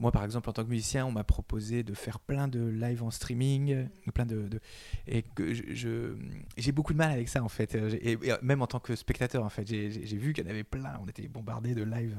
[0.01, 3.03] moi, par exemple, en tant que musicien, on m'a proposé de faire plein de live
[3.03, 4.59] en streaming, euh, plein de, de-
[5.07, 6.15] et que je-
[6.57, 7.75] j'ai beaucoup de mal avec ça en fait.
[7.75, 10.49] Euh, Et, et même en tant que spectateur, en fait, j'ai vu qu'il y en
[10.49, 10.99] avait plein.
[11.03, 12.15] On était bombardé de live,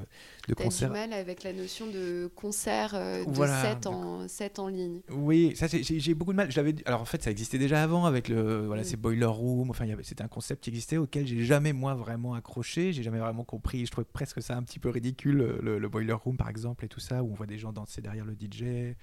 [0.49, 0.91] de T'as du concerts.
[0.93, 5.01] mal avec la notion de concert, euh, de Voilà, set, en, set en ligne.
[5.11, 6.51] Oui, ça j'ai- beaucoup de mal.
[6.53, 8.85] J'avais alors en fait ça existait déjà avant avec le voilà Mm.
[8.85, 9.71] ces boiler room.
[9.71, 12.93] Enfin c'était un concept qui existait auquel j'ai jamais moi vraiment accroché.
[12.93, 13.85] J'ai jamais vraiment compris.
[13.87, 16.89] Je trouvais presque ça un petit peu ridicule le, le boiler room par exemple et
[16.89, 18.95] tout ça où on voit des gens danser derrière le DJ.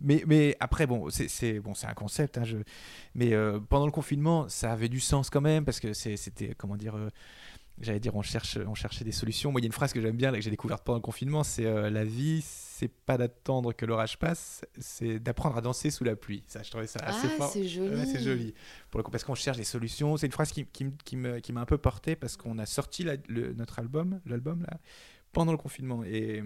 [0.00, 2.38] Mais mais après bon c'est c'est bon c'est un concept.
[2.38, 2.58] hein, je...
[3.14, 6.54] Mais euh, pendant le confinement ça avait du sens quand même parce que c'est- c'était
[6.56, 6.96] comment dire.
[6.96, 7.08] euh,
[7.80, 9.52] J'allais dire, on, cherche, on cherchait des solutions.
[9.52, 11.00] Moi, il y a une phrase que j'aime bien, là, que j'ai découverte pendant le
[11.02, 15.92] confinement, c'est euh, la vie, c'est pas d'attendre que l'orage passe, c'est d'apprendre à danser
[15.92, 16.42] sous la pluie.
[16.48, 17.50] Ça, je trouvais ça assez ah, fort.
[17.52, 17.94] c'est joli.
[17.94, 18.52] Ouais, c'est joli.
[18.90, 20.16] Pour le coup, parce qu'on cherche des solutions.
[20.16, 23.14] C'est une phrase qui, qui, qui m'a un peu porté parce qu'on a sorti la-
[23.28, 24.80] le- notre album, l'album là,
[25.30, 26.02] pendant le confinement.
[26.02, 26.42] Et,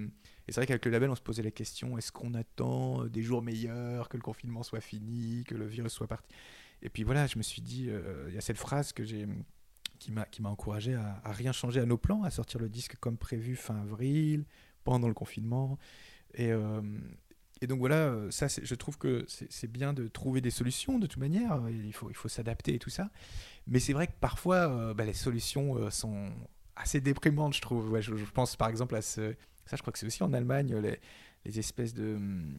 [0.49, 3.23] et c'est vrai qu'avec le label, on se posait la question est-ce qu'on attend des
[3.23, 6.35] jours meilleurs, que le confinement soit fini, que le virus soit parti?
[6.83, 9.27] Et puis voilà, je me suis dit euh, il y a cette phrase que j'ai
[9.99, 10.11] qui
[10.43, 13.77] m'a encouragé à, rien changer à nos plans, à sortir le disque comme prévu fin
[13.77, 14.45] avril,
[14.83, 15.79] pendant le confinement.
[16.35, 16.81] Et, euh,
[17.61, 21.07] et donc voilà, euh, ça, je trouve que c'est bien de trouver des solutions de
[21.07, 21.53] toute manière.
[21.63, 23.11] euh, Il faut, il faut s'adapter et tout ça.
[23.69, 26.33] Mais c'est vrai que parfois, euh, bah, les solutions euh, sont
[26.75, 28.01] assez déprimantes, je trouve.
[28.01, 29.37] Je, je pense par exemple à ce.
[29.67, 30.99] Ça, je crois que c'est aussi en Allemagne, les,
[31.45, 32.15] les espèces de.
[32.17, 32.59] hum,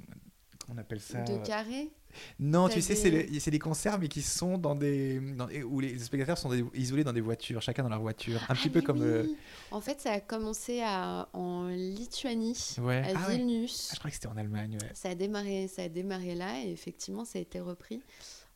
[0.69, 1.21] On appelle ça.
[1.23, 1.89] De carré
[2.39, 5.19] Non, tu sais, des- c'est des concerts, mais qui sont dans des.
[5.19, 8.39] dans- où les spectateurs sont des- isolés dans des voitures, chacun dans leur voiture.
[8.47, 9.01] Un petit Ah, peu mais comme.
[9.01, 9.27] euh.
[9.71, 12.99] En fait, ça a commencé à, en Lituanie, Ouais.
[12.99, 13.35] à Ah ouais.
[13.37, 13.89] Vilnius.
[13.89, 14.89] Ah, je crois que c'était en Allemagne, ouais.
[14.93, 18.01] Ça a démarré, ça a démarré là et effectivement, ça a été repris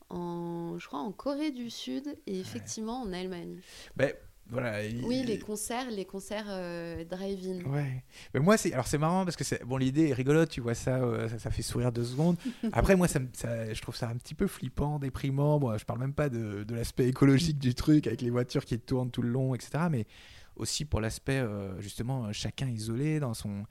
[0.10, 3.60] en, je crois, en Corée du Sud et effectivement en Allemagne.
[3.98, 4.14] Ben,
[4.50, 4.84] voilà.
[4.86, 7.64] il- Oui, les concerts, les concerts euh, drive-in.
[7.70, 8.04] Ouais.
[8.34, 10.74] Mais moi, c'est alors c'est marrant parce que c'est bon, l'idée est rigolote, tu vois
[10.76, 12.38] ça, euh, ça, ça fait sourire deux secondes.
[12.72, 15.60] Après, moi, ça, je trouve ça un petit peu flippant, déprimant.
[15.60, 18.80] Moi, je parle même pas de, de l'aspect écologique du truc avec les voitures qui
[18.80, 19.86] tournent tout le long, etc.
[19.92, 20.06] Mais
[20.56, 23.66] aussi pour l'aspect euh, justement chacun isolé dans son.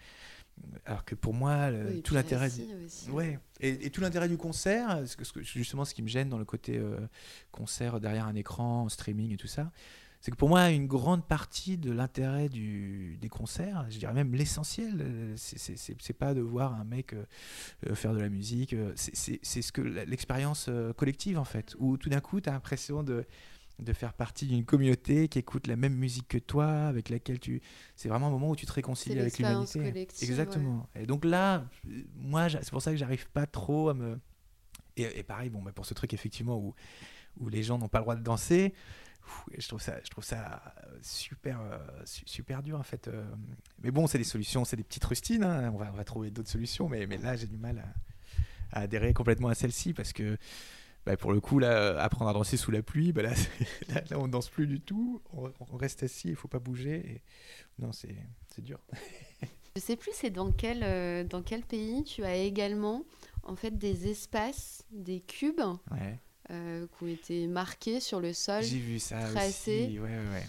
[0.86, 2.48] Alors que pour moi, le- Oui, et tout l'intérêt.
[2.48, 3.10] du-.
[3.10, 3.38] Ouais.
[3.60, 6.46] Et, et tout l'intérêt du concert, ce que- justement, ce qui me gêne dans le
[6.46, 6.80] côté
[7.52, 9.70] concert derrière un écran, streaming et tout ça,
[10.20, 14.34] c'est que pour moi, une grande partie de l'intérêt du- des concerts, je dirais même
[14.34, 17.24] l'essentiel, euh, c'est- pas de voir un mec euh,
[17.88, 22.20] euh, faire de la musique, c'est- ce que l'expérience collective en fait, où tout d'un
[22.20, 23.24] coup, tu as l'impression de
[23.78, 27.60] de faire partie d'une communauté qui écoute la même musique que toi, avec laquelle tu...
[27.94, 29.78] C'est vraiment un moment où tu te réconcilies avec l'humanité.
[30.24, 30.88] Exactement.
[30.98, 31.62] Et donc là,
[32.14, 34.18] moi, c'est pour ça que j'arrive pas trop à me...
[34.96, 36.74] Et, et pareil, bon, bah, pour ce truc, effectivement, où,
[37.38, 38.72] où les gens n'ont pas le droit de danser,
[39.56, 43.08] je trouve ça, je trouve ça euh, super, euh, su- super dur, en fait.
[43.08, 43.24] euh.
[43.82, 46.30] Mais bon, c'est des solutions, c'est des petites rustines, hein, on, va, on va trouver
[46.30, 47.78] d'autres solutions, mais, mais là, j'ai du mal
[48.72, 50.36] à, à adhérer complètement à celle-ci, parce que
[51.04, 54.02] bah, pour le coup, là, apprendre à danser sous la pluie, bah, là, c'est- là,
[54.10, 56.94] là, on danse plus du tout, on, on reste assis, il faut pas bouger.
[57.14, 57.22] Et...
[57.78, 58.16] Non, c'est
[58.58, 58.78] dur.
[59.76, 63.04] Je sais plus c'est dans quel, dans quel pays tu as également
[63.42, 65.60] en fait des espaces, des cubes
[65.90, 66.18] Ouais.
[66.50, 68.62] Euh, qui ont été marqués sur le sol.
[68.62, 69.86] J'ai vu ça tracé.
[69.88, 69.98] aussi.
[69.98, 70.46] Ouais, ouais, ouais.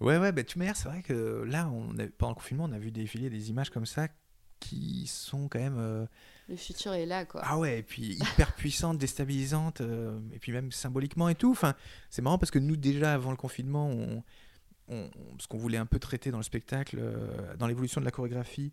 [0.00, 2.64] Ouais, ouais, bah, de toute manière, c'est vrai que là, on a, pendant le confinement,
[2.64, 4.08] on a vu défiler des images comme ça
[4.58, 5.76] qui sont quand même.
[5.78, 6.06] euh,
[6.48, 7.42] Le futur est là quoi.
[7.44, 11.50] Ah ouais, et puis hyper puissantes, déstabilisantes, euh, et puis même symboliquement et tout.
[11.50, 11.74] Enfin,
[12.08, 14.22] c'est marrant parce que nous, déjà avant le confinement, on,
[14.88, 18.10] on- ce qu'on voulait un peu traiter dans le spectacle, euh, dans l'évolution de la
[18.10, 18.72] chorégraphie,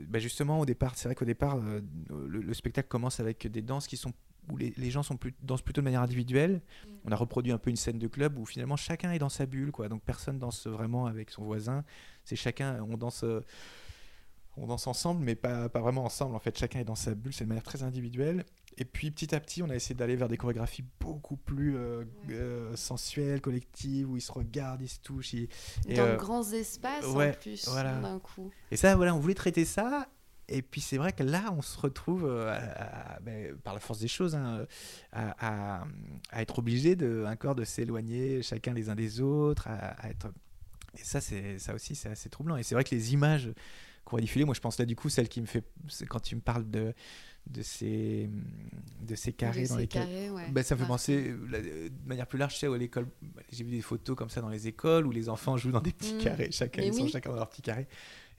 [0.00, 1.82] bah, justement, au départ, c'est vrai qu'au départ, le,
[2.26, 4.12] le spectacle commence avec des danses qui sont
[4.50, 6.60] où les, les gens sont plus, dansent plutôt de manière individuelle.
[7.04, 9.46] On a reproduit un peu une scène de club où finalement chacun est dans sa
[9.46, 9.88] bulle, quoi.
[9.88, 11.84] Donc personne danse vraiment avec son voisin.
[12.24, 13.24] C'est chacun, on danse.
[13.24, 13.40] euh,
[14.58, 16.36] on danse ensemble, mais pas, pas vraiment ensemble.
[16.36, 18.44] En fait, chacun est dans sa bulle, c'est de manière très individuelle.
[18.76, 22.04] Et puis petit à petit, on a essayé d'aller vers des chorégraphies beaucoup plus euh,
[22.30, 25.32] euh, sensuelles, collectives, où ils se regardent, ils se touchent.
[25.32, 25.48] ils-
[25.86, 27.98] et, dans de grands espaces ouais, en plus voilà.
[28.00, 28.50] d'un coup.
[28.70, 30.06] Et ça, voilà, on voulait traiter ça.
[30.54, 33.80] Et puis c'est vrai que là, on se retrouve, euh, à- à- ben, par la
[33.80, 34.66] force des choses, hein,
[35.12, 35.84] à,
[36.36, 39.66] être obligé de, encore de s'éloigner chacun les uns des autres.
[39.68, 40.28] À, être...
[40.98, 42.56] Et ça, c'est ça aussi, c'est assez troublant.
[42.56, 43.50] Et c'est vrai que les images
[44.04, 45.64] qu'on va diffuser, moi je pense là du coup, celle qui me fait,
[46.08, 46.92] quand tu me parles de,
[47.46, 48.28] de, ces,
[49.00, 50.02] de ces carrés De dans ces lesquels...
[50.02, 50.50] carrés, ouais.
[50.50, 53.06] Ben, ça me fait penser de manière plus large, tu sais, à l'école,
[53.50, 55.92] j'ai vu des photos comme ça dans les écoles où les enfants jouent dans des
[55.92, 56.18] petits Mm.
[56.18, 57.10] carrés, chacun, Mais ils sont oui.
[57.10, 57.86] chacun dans leur petit carré.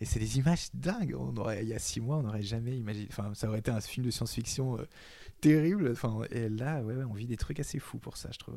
[0.02, 1.16] Et c'est des images dingues.
[1.18, 3.08] On aurait, il y a six mois, on n'aurait jamais imaginé.
[3.10, 4.88] Enfin, ça aurait été un film de science-fiction euh,
[5.42, 5.90] terrible.
[5.92, 8.56] Enfin, et là, ouais, on vit des trucs assez fous pour ça, je trouve.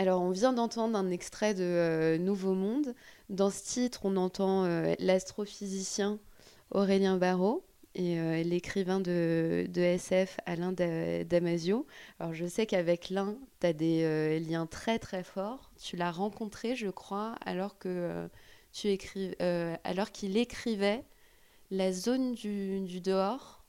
[0.00, 2.94] Alors, on vient d'entendre un extrait de euh, Nouveau Monde.
[3.28, 6.18] Dans ce titre, on entend euh, l'astrophysicien
[6.70, 7.62] Aurélien Barraud
[7.94, 11.86] et euh, l'écrivain de, SF Alain Da- Damasio.
[12.18, 15.70] Alors, je sais qu'avec l'un, tu as des liens très très forts.
[15.78, 18.26] Tu l'as rencontré, je crois, alors que
[18.72, 19.34] tu écris,
[19.84, 21.04] alors qu'il écrivait
[21.70, 23.59] La zone du dehors.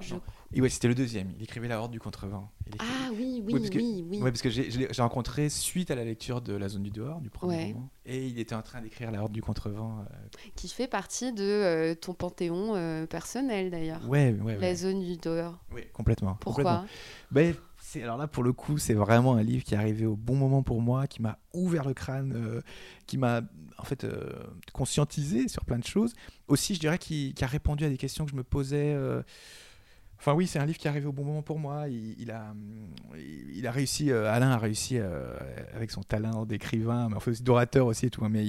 [0.00, 0.14] Je-.
[0.54, 1.30] Et ouais, c'était le deuxième.
[1.36, 2.50] Il écrivait La Horde du Contrevent.
[2.66, 4.22] Écrit- Ah oui, oui, Ouais, parce que- oui, oui.
[4.22, 7.28] Ouais, parce que j'ai- rencontré suite à la lecture de La Zone du Dehors, du
[7.30, 7.72] premier Ouais.
[7.72, 7.90] roman.
[8.06, 9.98] Et il était en train d'écrire La Horde du Contrevent.
[10.00, 10.14] euh,
[10.56, 14.00] Qui fait partie de euh, ton panthéon euh, personnel d'ailleurs.
[14.08, 14.58] Ouais, ouais, ouais.
[14.58, 15.58] La zone du dehors.
[15.74, 16.36] Oui, complètement.
[16.40, 16.88] Pourquoi complètement.
[17.30, 17.54] Ben,
[18.02, 20.62] alors là pour le coup, c'est vraiment un livre qui est arrivé au bon moment
[20.62, 22.60] pour moi, qui m'a ouvert le crâne, euh,
[23.06, 23.42] qui m'a
[23.78, 24.32] en fait euh,
[24.72, 26.14] conscientisé sur plein de choses.
[26.48, 28.92] Aussi, je dirais qui, qui a répondu à des questions que je me posais.
[28.94, 29.22] euh,
[30.18, 31.88] Enfin oui, c'est un livre qui est arrivé au bon moment pour moi.
[31.88, 32.52] Il, a,
[33.16, 35.36] il a réussi, euh, Alain a réussi euh,
[35.74, 38.44] avec son talent d'écrivain, mais en fait aussi d'orateur aussi et tout, hein, mais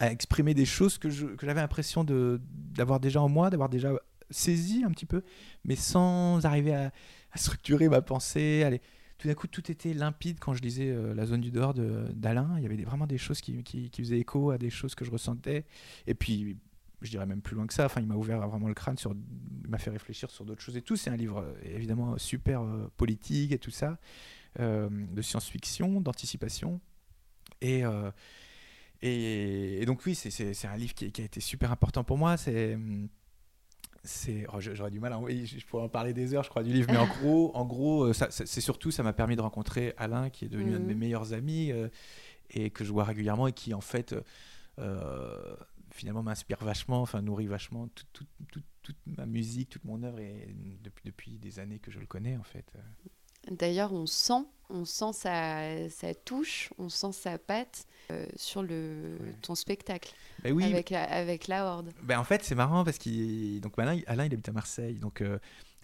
[0.00, 3.92] à exprimer des choses que j'avais l'impression d'avoir déjà en moi, d'avoir déjà
[4.30, 5.22] saisi un petit peu,
[5.64, 6.92] mais sans arriver à,
[7.34, 8.80] structurer ma pensée.
[9.18, 12.06] Tout d'un coup, tout était limpide quand je lisais euh, La zone du dehors de-
[12.14, 12.54] d'Alain.
[12.56, 15.04] Il y avait vraiment des choses qui, qui, qui faisaient écho à des choses que
[15.04, 15.64] je ressentais.
[16.06, 16.56] Et puis,
[17.02, 17.86] je dirais même plus loin que ça.
[17.86, 19.12] Enfin, il m'a ouvert vraiment le crâne sur,
[19.64, 20.96] il m'a fait réfléchir sur d'autres choses et tout.
[20.96, 23.98] C'est un livre euh, évidemment super euh, politique et tout ça,
[24.60, 26.80] euh, de science-fiction, d'anticipation.
[27.60, 28.10] Et, euh,
[29.02, 32.36] Et, et donc oui, c'est- un livre qui, qui a été super important pour moi.
[32.36, 32.76] C'est
[34.04, 36.62] c'est oh, j'aurais du mal à oui, je pourrais en parler des heures je crois
[36.62, 40.30] du livre mais en gros en gros c'est surtout ça m'a permis de rencontrer Alain
[40.30, 41.00] qui est devenu un de mes Mhm.
[41.00, 41.72] meilleurs amis
[42.50, 44.14] et que je vois régulièrement et qui en fait
[44.78, 45.56] euh,
[45.98, 50.18] finalement m'inspire vachement enfin nourrit vachement toute, toute- toute- toute ma musique toute mon œuvre
[50.20, 52.64] et depuis depuis des années que je le connais en fait
[53.50, 59.16] D'ailleurs, on sent, on sent sa, sa touche, on sent sa patte euh, sur le,
[59.22, 59.32] Ouais.
[59.40, 60.12] ton spectacle
[60.44, 61.90] Mais oui avec, la, avec la horde.
[62.02, 64.98] Ben, en fait, c'est marrant parce qu'il donc Alain, Alain, il habite à Marseille.
[64.98, 65.38] Donc euh,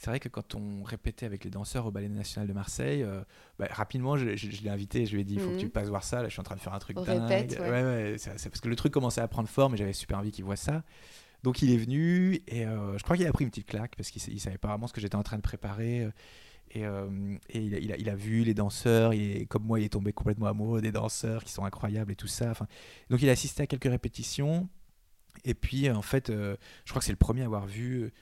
[0.04, 3.22] c'est vrai que quand on répétait avec les danseurs au Ballet National de Marseille, euh,
[3.58, 5.06] ben, rapidement, je, je- je l'ai invité.
[5.06, 5.58] Je lui ai dit, il faut que Mhm.
[5.60, 6.22] tu passes voir ça.
[6.22, 7.22] Là, je suis en train de faire un truc On dingue.
[7.22, 7.70] répète, ouais.
[7.70, 10.56] ouais, parce que le truc commençait à prendre forme et j'avais super envie qu'il voit
[10.56, 10.82] ça.
[11.42, 14.10] Donc il est venu et euh, je crois qu'il a pris une petite claque parce
[14.10, 16.00] qu'il sa- il savait pas vraiment ce que j'étais en train de préparer.
[16.04, 16.10] euh,
[16.70, 19.62] Et, euh, et il, a, il a- il a vu les danseurs, il est- comme
[19.64, 22.50] moi, il est tombé complètement amoureux des danseurs qui sont incroyables et tout ça.
[22.50, 22.66] Enfin,
[23.10, 24.68] donc il a assisté à quelques répétitions.
[25.44, 28.12] Et puis, en fait, euh, je crois que c'est le premier à avoir vu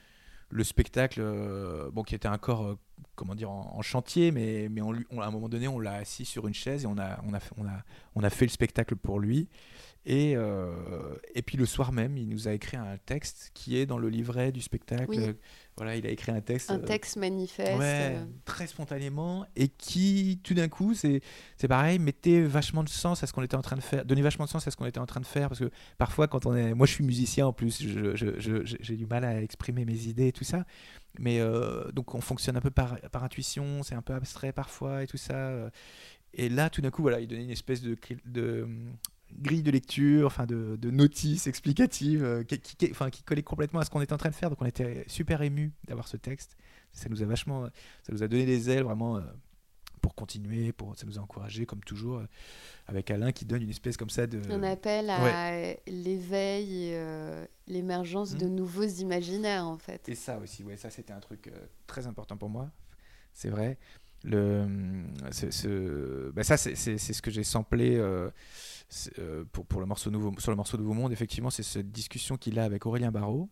[0.53, 2.77] le spectacle, euh, bon, qui était encore,
[3.15, 5.79] comment dire, en, en chantier, mais, mais on lui- on- à un moment donné, on
[5.79, 7.83] l'a assis sur une chaise et on a, on a, fait- on a,
[8.15, 9.49] on a fait le spectacle pour lui.
[10.05, 13.87] Et, euh, et puis le soir même, il nous a écrit un texte qui est
[13.87, 15.05] dans le livret du spectacle.
[15.09, 15.19] Oui.
[15.77, 16.71] Voilà, il a écrit un texte.
[16.73, 17.79] Un euh, texte manifeste.
[17.79, 21.23] Ouais, euh, très spontanément et qui tout d'un coup c'est
[21.57, 24.21] c'est pareil mettait vachement de sens à ce qu'on était en train de faire donnait
[24.23, 26.45] vachement de sens à ce qu'on était en train de faire parce que parfois quand
[26.45, 27.81] on est moi je suis musicien en plus
[28.81, 30.65] j'ai du mal à exprimer mes idées et tout ça
[31.19, 35.03] mais euh, donc on fonctionne un peu par, par intuition c'est un peu abstrait parfois
[35.03, 35.71] et tout ça euh.
[36.35, 38.93] et là tout d'un coup voilà il donnait une espèce de, hum,
[39.39, 43.81] grille de lecture, enfin de, de notice explicative, euh, qui, qui- enfin, qui collait complètement
[43.81, 44.51] à ce qu'on était en train de faire.
[44.51, 46.57] Donc on était super ému d'avoir ce texte.
[46.93, 47.65] Ça nous a vachement,
[48.03, 49.17] ça nous a donné des ailes vraiment
[50.03, 52.27] pour continuer, pour, ça nous a encouragé comme toujours, euh,
[52.87, 54.39] avec Alain qui donne une espèce comme ça de...
[54.53, 58.55] Un appel à l'éveil et euh, l'émergence de Mhm.
[58.55, 60.07] nouveaux imaginaires, en fait.
[60.09, 61.53] Et ça aussi, ouais, ça c'était un truc euh,
[61.87, 62.71] très important pour moi,
[63.33, 63.79] c'est vrai.
[64.25, 64.67] Le,
[65.33, 68.31] ce, ce- bah, ça c'est ce que j'ai samplé euh,
[69.53, 71.13] pour, pour le morceau nouveau, sur le morceau Nouveau Monde.
[71.13, 73.49] Effectivement, c'est cette discussion qu'il a avec Aurélien Barraud,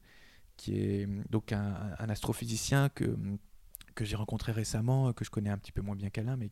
[0.57, 3.17] qui est donc un, un astrophysicien que,
[4.01, 6.49] que j'ai rencontré récemment, que je connais un petit peu moins bien qu'Alain, mais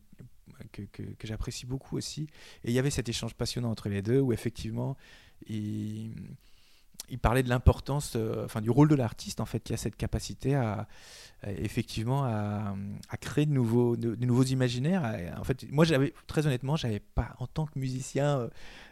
[0.71, 0.83] que,
[1.23, 2.27] j'apprécie beaucoup aussi.
[2.63, 4.95] Et il y avait cet échange passionnant entre les deux où effectivement
[5.47, 6.13] il,
[7.23, 10.53] parlait de l'importance, euh, enfin du rôle de l'artiste en fait, qui a cette capacité
[10.53, 10.87] à,
[11.43, 12.75] effectivement à,
[13.19, 15.33] créer de nouveaux, de, nouveaux imaginaires.
[15.39, 15.85] En fait, moi
[16.27, 18.47] très honnêtement, j'avais pas en tant que musicien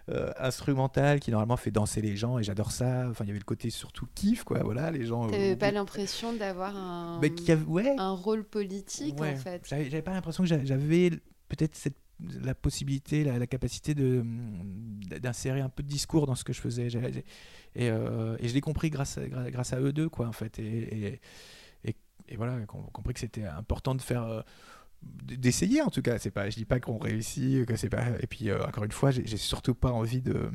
[0.09, 3.07] euh, euh, instrumental qui normalement fait danser les gens et j'adore ça.
[3.09, 4.59] Enfin, il y avait le côté surtout kiff quoi.
[4.63, 5.27] Voilà, les gens.
[5.27, 9.33] T'avais euh, pas l'impression d'avoir un, mais qui avait- ouais, un rôle politique, Ouais.
[9.33, 9.61] en fait?
[9.67, 11.09] J'avais pas l'impression que j'a- j'avais
[11.49, 11.97] peut-être cette
[12.41, 14.25] la possibilité, la, la capacité de
[15.19, 16.87] d'insérer un peu de discours dans ce que je faisais.
[17.75, 20.57] Et, euh, et je l'ai compris grâce à, grâce à eux deux, quoi, en fait.
[20.57, 21.21] Et, et,
[22.29, 24.43] et- voilà, compris que c'était important de faire.
[25.23, 28.27] D'essayer en tout cas c'est pas je dis pas qu'on réussit que c'est pas et
[28.27, 30.49] puis euh, encore une fois j'ai surtout pas envie de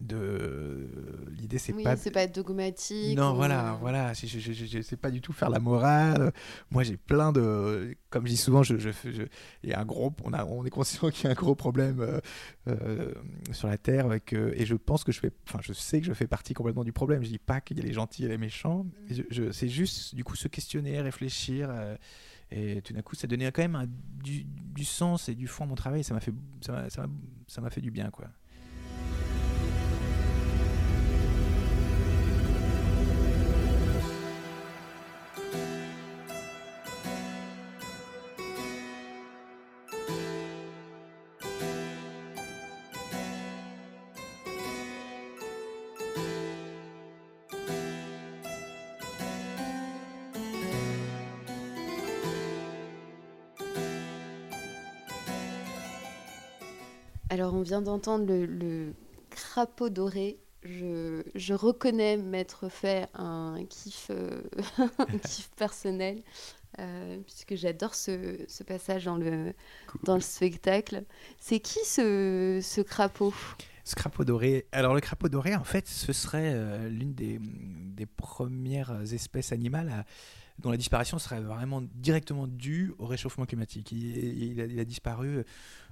[0.00, 0.88] de
[1.30, 3.16] l'idée c'est oui, pas c'est pas dogmatique.
[3.16, 4.12] non, ou, voilà, euh, voilà.
[4.12, 6.32] Je, je, je, je- je sais pas du tout faire la morale.
[6.70, 7.96] Moi, j'ai plein de.
[8.10, 8.74] Comme je dis souvent, je,
[9.62, 11.54] il y a un gros, on, a, on est conscient qu'il y a un gros
[11.54, 12.20] problème euh,
[12.68, 13.12] euh,
[13.52, 14.06] sur la Terre.
[14.06, 15.30] avec, euh, et je pense que je fais.
[15.48, 17.22] Enfin, je sais que je fais partie complètement du problème.
[17.22, 18.86] Je dis pas qu'il y a les gentils et les méchants.
[19.30, 21.70] je- c'est juste, du coup, se questionner, réfléchir.
[22.50, 23.88] Et tout d'un coup, ça donnait quand même
[24.22, 26.04] du, sens et du fond à mon travail.
[26.04, 28.28] Ça m'a fait, ça m'a fait du bien, quoi.
[57.74, 58.94] Vient d'entendre le, le
[59.30, 60.38] crapaud doré.
[60.62, 64.42] Je, je reconnais m'être fait un kiff, euh,
[64.98, 66.22] un kiff personnel,
[66.78, 69.52] euh, puisque j'adore ce, ce passage dans le,
[70.04, 71.04] dans le spectacle.
[71.38, 73.34] C'est qui ce, ce crapaud?
[73.84, 74.66] Ce crapaud doré.
[74.72, 79.88] Alors le crapaud doré, en fait, ce serait euh, l'une des, des premières espèces animales
[79.90, 80.04] à-
[80.60, 83.90] dont la disparition serait vraiment directement due au réchauffement climatique.
[83.90, 85.42] Il, il a, il a disparu.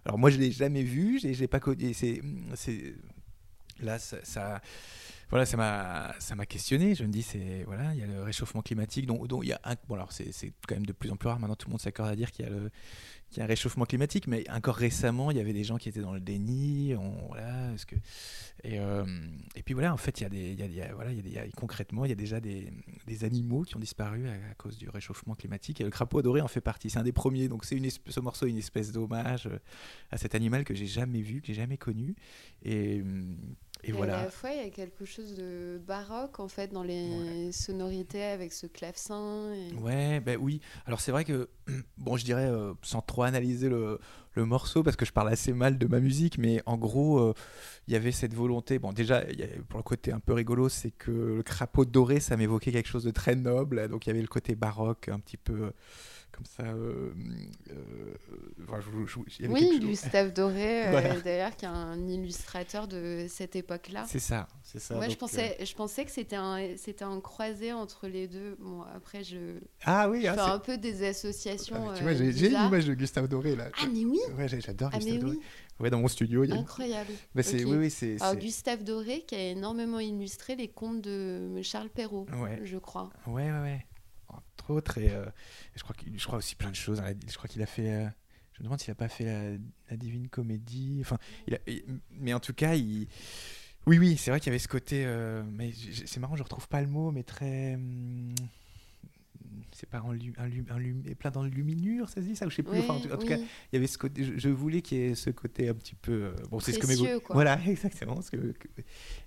[0.04, 1.94] Alors moi, je l'ai jamais vu, je l'ai- pas connu.
[1.94, 2.20] C'est,
[3.80, 4.60] là, ça-
[5.32, 6.94] voilà, ça m'a, ça m'a questionné.
[6.94, 9.52] Je me dis, c'est voilà, il y a le réchauffement climatique, dont, dont il y
[9.54, 9.76] a un.
[9.88, 11.40] Bon, alors c'est, c'est quand même de plus en plus rare.
[11.40, 12.70] Maintenant, tout le monde s'accorde à dire qu'il y a le
[13.30, 15.88] qu'il y a un réchauffement climatique, mais encore récemment, il y avait des gens qui
[15.88, 16.94] étaient dans le déni.
[16.96, 17.96] On, voilà, Est-ce que
[18.62, 19.06] et, euh,
[19.56, 21.38] et puis voilà, en fait, il y a des, il y a- voilà, il y
[21.38, 22.70] a des- concrètement, il y a déjà des,
[23.06, 25.80] des animaux qui ont disparu à, cause du réchauffement climatique.
[25.80, 26.90] Et le crapaud adoré en fait partie.
[26.90, 27.48] C'est un des premiers.
[27.48, 29.58] Donc c'est une ce morceau une espèce d'hommage euh,
[30.10, 32.14] à cet animal que j'ai jamais vu, que j'ai jamais connu.
[32.64, 33.02] Et,
[33.84, 34.22] et Et à voilà.
[34.24, 38.52] la fois, il y a quelque chose de baroque en fait dans les sonorités avec
[38.52, 39.52] ce clavecin.
[39.54, 40.60] et- Ouais, ben oui.
[40.86, 41.48] Alors c'est vrai que,
[41.98, 43.98] bon, je dirais, euh, sans trop analyser le,
[44.34, 47.34] le morceau, parce que je parle assez mal de ma musique, mais en gros, euh,
[47.88, 48.78] il y avait cette volonté.
[48.78, 52.36] Bon, déjà, y pour le côté un peu rigolo, c'est que le crapaud doré, ça
[52.36, 53.88] m'évoquait quelque chose de très noble.
[53.88, 55.70] Donc il y avait le côté baroque, un petit peu euh,
[56.32, 56.62] comme ça.
[56.64, 57.12] euh,
[57.70, 58.14] euh,
[58.66, 61.20] enfin, je- je- il y avait Oui, Gustave Doré, euh, Voilà.
[61.20, 64.04] d'ailleurs, qui est un illustrateur de cette époque-là.
[64.08, 64.94] C'est ça, c'est ça.
[64.94, 68.28] Moi, je donc, euh, pensais, je pensais que c'était un, c'était un croisé entre les
[68.28, 68.56] deux.
[68.60, 71.76] Bon, après, je, Ah oui, ah, fais un peu des associations.
[71.90, 73.68] Ah, tu euh, vois, j'ai une image de Gustave Doré là.
[73.80, 75.36] Ah, mais oui Ouais, j'adore Ah, Gustave Doré.
[75.36, 75.42] oui
[75.80, 77.10] Ouais, dans mon studio, il y a une- Incroyable.
[77.34, 82.26] Bah, oui, oui, c'est- Gustave Doré, qui a énormément illustré les contes de Charles Perrault,
[82.40, 82.60] Ouais.
[82.62, 83.10] je crois.
[83.26, 83.86] Ouais, ouais, ouais.
[84.62, 85.24] Entre autres, et euh,
[85.74, 87.00] je, crois je crois aussi plein de choses.
[87.00, 87.12] hein.
[87.28, 87.90] Je crois qu'il a fait.
[87.92, 88.06] euh,
[88.52, 89.58] je me demande s'il a pas fait la,
[89.90, 90.98] la Divine Comédie.
[91.00, 93.08] Enfin, il a- il- mais en tout cas, il.
[93.86, 95.02] Oui, oui, c'est vrai qu'il y avait ce côté.
[95.04, 95.72] euh, mais
[96.06, 97.74] c'est marrant, je retrouve pas le mot, mais très.
[97.74, 98.32] hum,
[99.72, 100.62] c'est pas un lu- un lu-
[101.18, 102.78] plein dans le luminure, ça se dit ça ou je sais plus.
[102.78, 104.22] Enfin, en, tout, en tout cas, il y avait ce côté.
[104.22, 106.12] Je, je voulais qu'il y ait ce côté un petit peu.
[106.12, 107.34] euh, bon, c'est ce que mes quoi.
[107.34, 108.20] Voilà, exactement.
[108.22, 108.68] Ce que, que-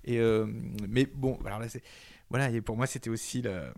[0.04, 0.46] et euh,
[0.88, 1.82] mais bon, alors là, c'est
[2.30, 2.50] voilà.
[2.50, 3.74] Et pour moi, c'était aussi la,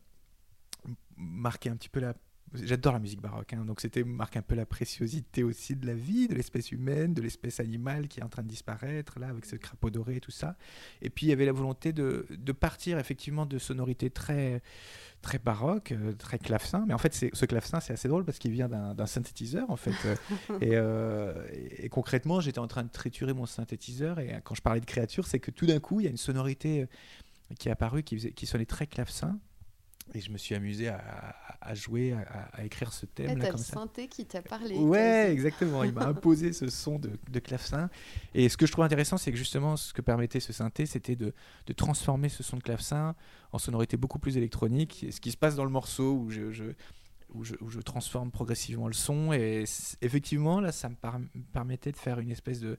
[1.17, 2.15] marquer un petit peu la.
[2.55, 5.93] J'adore la musique baroque, hein, donc c'était marquer un peu la préciosité aussi de la
[5.93, 9.45] vie, de l'espèce humaine, de l'espèce animale qui est en train de disparaître, là, avec
[9.45, 10.57] ce crapaud doré et tout ça.
[11.03, 14.63] Et puis il y avait la volonté de, de partir effectivement de sonorités très,
[15.21, 16.87] très baroques, euh, très clavecin.
[16.89, 19.93] Mais en fait, ce clavecin, c'est assez drôle parce qu'il vient d'un synthétiseur, en fait.
[20.51, 24.63] Euh, et, euh, concrètement, j'étais en train de triturer mon synthétiseur, et euh, quand je
[24.63, 26.87] parlais de créature, c'est que tout d'un coup, il y a une sonorité
[27.59, 29.39] qui est apparue qui, faisait- qui sonnait très clavecin.
[30.15, 33.61] Et je me suis amusé à, jouer, à, à écrire ce Ah, thème-là t'as comme
[33.61, 33.73] le ça.
[33.75, 34.75] synthé qui t'a parlé.
[34.77, 35.85] Ouais, exactement.
[35.85, 37.91] Il m'a imposé ce son de, de clavecin.
[38.35, 41.17] Et ce que je trouve intéressant, c'est que justement, ce que permettait ce synthé, c'était
[41.17, 41.35] de,
[41.67, 43.15] de transformer ce son de clavecin
[43.53, 45.05] en sonorité beaucoup plus électronique.
[45.05, 46.73] Et ce qui se passe dans le morceau où je, je-
[47.35, 49.35] où je, où je transforme progressivement le son.
[49.35, 49.65] Et
[50.01, 52.79] effectivement, là, ça me par- me permettait de faire une espèce de.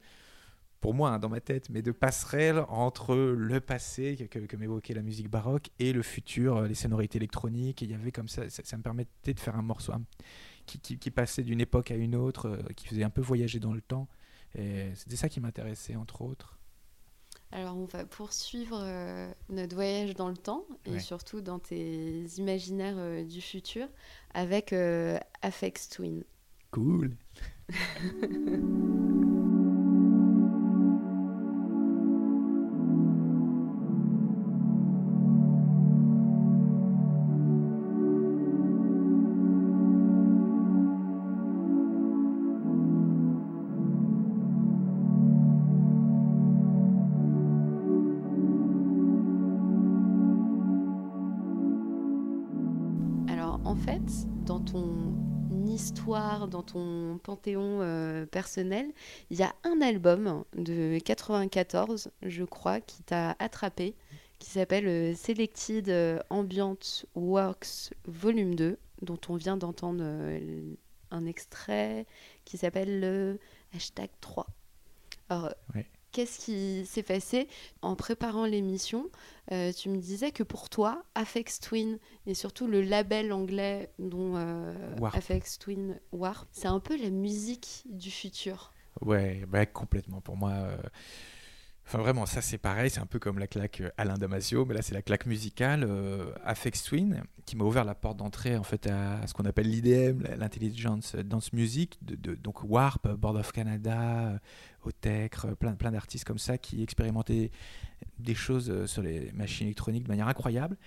[0.82, 5.01] Pour moi, hein, dans ma tête, mais de passerelle entre le passé que, m'évoquait la
[5.01, 7.82] musique baroque et le futur, euh, les sonorités électroniques.
[7.82, 9.91] Et il y avait comme ça, ça, ça me permettait de faire un morceau
[10.65, 13.59] qui, qui- qui passait d'une époque à une autre, euh, qui faisait un peu voyager
[13.59, 14.07] dans le temps.
[14.55, 16.57] Et c'était ça qui m'intéressait, entre autres.
[17.51, 20.99] Alors, on va poursuivre euh, notre voyage dans le temps et Ouais.
[20.99, 23.88] surtout dans tes imaginaires euh, du futur
[24.34, 24.73] avec
[25.41, 26.23] Aphex Twin.
[26.71, 27.15] Cool.
[56.10, 58.88] dans ton panthéon euh, personnel,
[59.30, 63.95] il y a un album de 94, je crois, qui t'a attrapé,
[64.39, 66.78] qui s'appelle euh, Selected euh, Ambient
[67.16, 70.03] Works Volume 2, dont on vient d'entendre
[71.12, 72.05] un extrait
[72.43, 73.39] qui s'appelle le
[73.76, 74.47] hashtag 3.
[75.30, 75.86] Alors, Ouais.
[76.12, 77.47] Qu'est-ce qui s'est passé
[77.82, 79.10] en préparant l'émission
[79.51, 84.34] euh, Tu me disais que pour toi, Afex Twin et surtout le label anglais dont
[84.36, 84.74] euh.
[85.14, 88.74] Aphex Twin Warp, c'est un peu la musique du futur.
[89.01, 90.22] Ouais, bah, complètement.
[90.22, 90.78] Pour moi, euh,
[91.89, 92.89] enfin vraiment, ça c'est pareil.
[92.91, 95.83] C'est un peu comme la claque euh, Alain Damasio, mais là c'est la claque musicale
[95.87, 99.67] euh, Aphex Twin qui m'a ouvert la porte d'entrée en fait à, ce qu'on appelle
[99.67, 104.37] l'IDM, l'intelligence dance music, donc Warp, Board of Canada, euh,
[104.83, 107.49] Otech, euh, plein, plein d'artistes comme ça qui expérimentaient
[108.19, 110.77] des choses sur les machines électroniques de manière incroyable.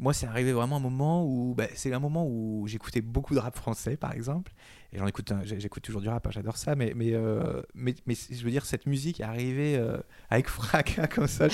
[0.00, 3.38] Moi, c'est arrivé vraiment un moment où, bah, c'est un moment où j'écoutais beaucoup de
[3.38, 4.50] rap français, par exemple,
[4.94, 7.94] et j'en écoute, hein, j'écoute toujours du rap, hein, j'adore ça, mais, mais, euh, mais,
[8.06, 9.98] mais je veux dire, cette musique est arrivée euh,
[10.30, 11.48] avec fracas comme ça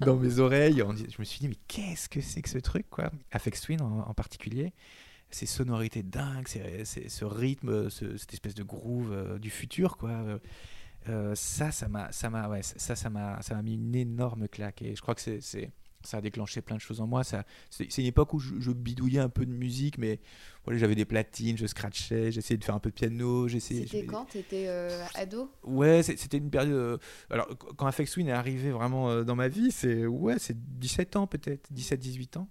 [0.00, 0.76] dans mes oreilles.
[0.86, 3.10] Je me suis dit, mais qu'est-ce que c'est que ce truc, quoi?
[3.32, 4.74] Afex Twin en, particulier,
[5.30, 10.38] ces sonorités dingues, c'est- ce rythme, ce- cette espèce de groove euh, du futur, quoi.
[11.34, 14.82] Ça, ça m'a, ça m'a, ouais, ça, ça m'a, ça m'a mis une énorme claque.
[14.82, 15.70] Et je crois que c'est
[16.04, 17.24] ça a déclenché plein de choses en moi.
[17.24, 20.20] Ça, c'est, c'est une époque où je, je bidouillais un peu de musique, mais
[20.64, 23.48] voilà, j'avais des platines, je scratchais, j'essayais de faire un peu de piano.
[23.48, 24.26] J'essayais, C'était quand?
[24.26, 25.50] T'étais euh, ado?
[25.64, 26.72] Ouais, c'était une période.
[26.74, 26.98] euh,
[27.30, 30.56] alors, qu- quand Afex Twin est arrivé vraiment euh, dans ma vie, c'est ouais, c'est
[30.78, 32.48] 17 ans peut-être, 17-18 ans.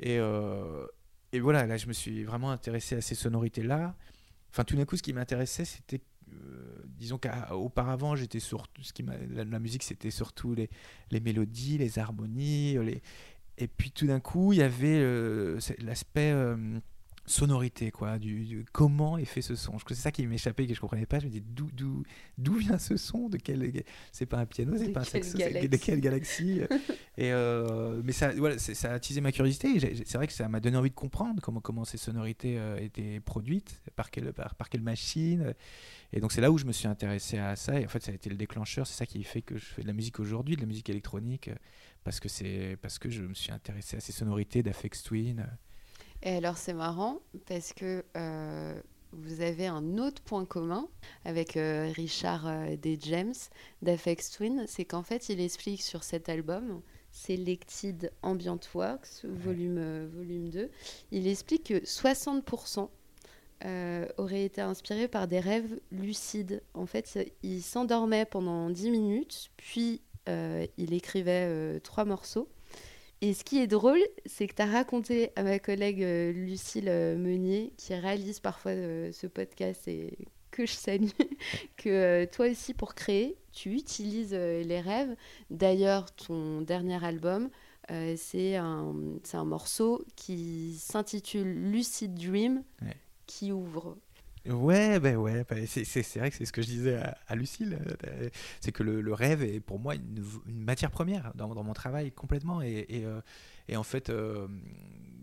[0.00, 0.86] Et, euh,
[1.32, 3.96] et voilà, là, je me suis vraiment intéressé à ces sonorités-là.
[4.50, 6.00] Enfin, tout d'un coup, ce qui m'intéressait, c'était.
[6.32, 11.98] Euh, disons qu'auparavant, j'étais sur ce qui la, la musique, c'était surtout les, mélodies, les
[11.98, 12.76] harmonies,
[13.60, 16.56] et puis tout d'un coup, il y avait euh, l'aspect euh,
[17.30, 19.78] sonorité, quoi, du, du- comment est fait ce son.
[19.78, 21.18] Je- C'est ça qui m'échappait, que je comprenais pas.
[21.18, 22.02] Je me disais d'où, d'où,
[22.38, 23.28] d'où vient ce son?
[23.28, 23.72] De quel
[24.12, 26.60] C'est pas un piano, c'est pas un saxo, c'est de quelle galaxie?
[27.16, 29.78] Et euh, mais ça, voilà, ça a attisé ma curiosité.
[30.04, 33.20] C'est vrai que ça m'a donné envie de comprendre comment comment ces sonorités euh, étaient
[33.20, 35.54] produites, par quelle par, par quelle machine.
[36.12, 37.80] Et donc c'est là où je me suis intéressé à ça.
[37.80, 38.86] Et en fait, ça a été le déclencheur.
[38.86, 41.50] C'est ça qui fait que je fais de la musique aujourd'hui, de la musique électronique,
[42.02, 45.46] parce que c'est parce que je me suis intéressé à ces sonorités d'Afex Twin.
[46.22, 48.80] Et alors c'est marrant parce que euh,
[49.12, 50.88] vous avez un autre point commun
[51.24, 53.34] avec euh, Richard euh, des James
[53.82, 60.08] d'Afex Twin, c'est qu'en fait il explique sur cet album, Selected Ambient Works, volume, euh,
[60.12, 60.70] volume 2,
[61.10, 62.88] il explique que 60%
[63.66, 66.62] euh, auraient été inspirés par des rêves lucides.
[66.72, 70.00] En fait, il s'endormait pendant 10 minutes, puis
[70.30, 72.48] euh, il écrivait euh, trois morceaux.
[73.22, 76.88] Et ce qui est drôle, c'est que tu as raconté à ma collègue euh, Lucille
[76.88, 80.16] euh, Meunier, qui réalise parfois euh, ce podcast et
[80.50, 81.08] que je salue,
[81.76, 85.14] que toi aussi, pour créer, tu utilises les rêves.
[85.50, 87.50] D'ailleurs, ton dernier album,
[87.90, 88.94] euh, c'est un,
[89.44, 92.96] morceau qui s'intitule Lucid Dream, Ouais.
[93.26, 93.96] qui ouvre.
[94.48, 97.78] Ouais, ben ouais, c'est vrai que c'est ce que je disais à, à Lucille.
[98.06, 98.28] euh,
[98.60, 102.62] C'est que le, rêve est pour moi une, matière première dans, mon travail complètement.
[102.62, 103.20] Et, euh,
[103.76, 104.48] en fait, euh,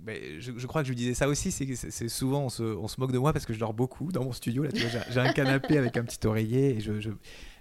[0.04, 1.52] ben, je, crois que je lui disais ça aussi.
[1.52, 4.24] C'est souvent on se, on se moque de moi parce que je dors beaucoup dans
[4.24, 4.64] mon studio.
[4.64, 7.10] Là, j'ai- un canapé avec un petit oreiller et je,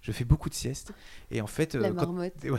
[0.07, 0.92] je fais beaucoup de siestes.
[1.32, 2.59] Et en fait, La euh, quand- marmotte, quoi.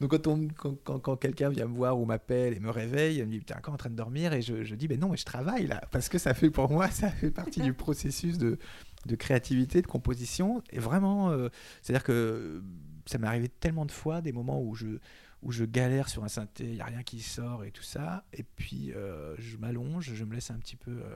[0.00, 3.18] donc quand, on- quand, quand- quand quelqu'un vient me voir ou m'appelle et me réveille,
[3.18, 4.32] il me dit putain encore en train de dormir?
[4.32, 6.70] et je, je dis ben non mais je travaille là parce que ça fait pour
[6.70, 8.58] moi ça fait partie du processus de,
[9.06, 11.48] de créativité, de composition et vraiment euh,
[11.82, 12.62] c'est à dire que
[13.06, 14.98] ça m'est arrivé tellement de fois des moments où je
[15.42, 18.24] où je galère sur un synthé, il y a rien qui sort et tout ça
[18.32, 21.14] et puis euh, je m'allonge, je me laisse un petit peu euh,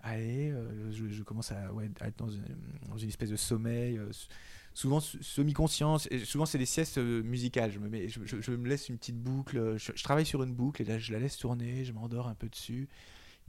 [0.00, 1.70] aller, euh, je, commence à,
[2.02, 3.98] être dans une, espèce de sommeil.
[3.98, 4.10] euh,
[4.74, 7.72] souvent semi-conscience, souvent c'est des siestes euh, musicales.
[7.72, 11.18] Je me, laisse une petite boucle, je, travaille sur une boucle et là je la
[11.18, 12.88] laisse tourner, je m'endors un peu dessus.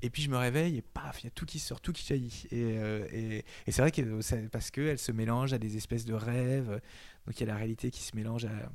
[0.04, 2.06] Et puis je me réveille et paf, il y a tout qui sort, tout qui
[2.06, 2.46] jaillit.
[2.52, 6.80] Et, c'est vrai que c'est parce qu'elle se mélange à des espèces de rêves.
[7.26, 8.72] Donc il y a la réalité qui se mélange à,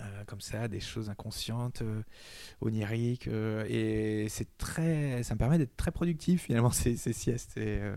[0.00, 2.02] à, comme ça, des choses inconscientes, euh,
[2.60, 3.28] oniriques.
[3.28, 7.56] euh, et c'est très, ça me permet d'être très productif finalement ces, ces siestes.
[7.56, 7.94] Et, euh,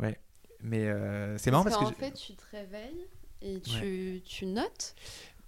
[0.00, 0.18] ouais.
[0.62, 1.84] Mais euh, c'est marrant parce, que.
[1.86, 3.06] je- fait, tu te réveilles
[3.42, 4.94] et tu, tu notes.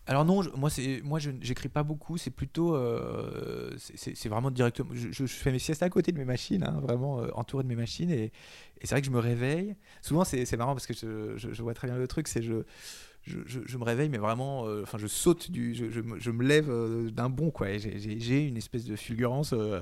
[0.06, 4.50] Alors non, je- moi c'est moi je j'écris pas beaucoup, c'est plutôt euh, c'est- vraiment
[4.50, 4.88] directement.
[4.94, 7.76] Je, fais mes siestes à côté de mes machines, hein, vraiment euh, entouré de mes
[7.76, 8.32] machines et, et
[8.82, 9.76] c'est vrai que je me réveille.
[10.00, 12.62] Souvent c'est marrant parce que je, je- je vois très bien le truc, c'est je,
[13.28, 17.50] je, me réveille mais vraiment, euh, enfin je saute je, me, lève euh, d'un bond
[17.50, 17.76] quoi.
[17.76, 19.52] J'ai une espèce de fulgurance.
[19.52, 19.80] euh,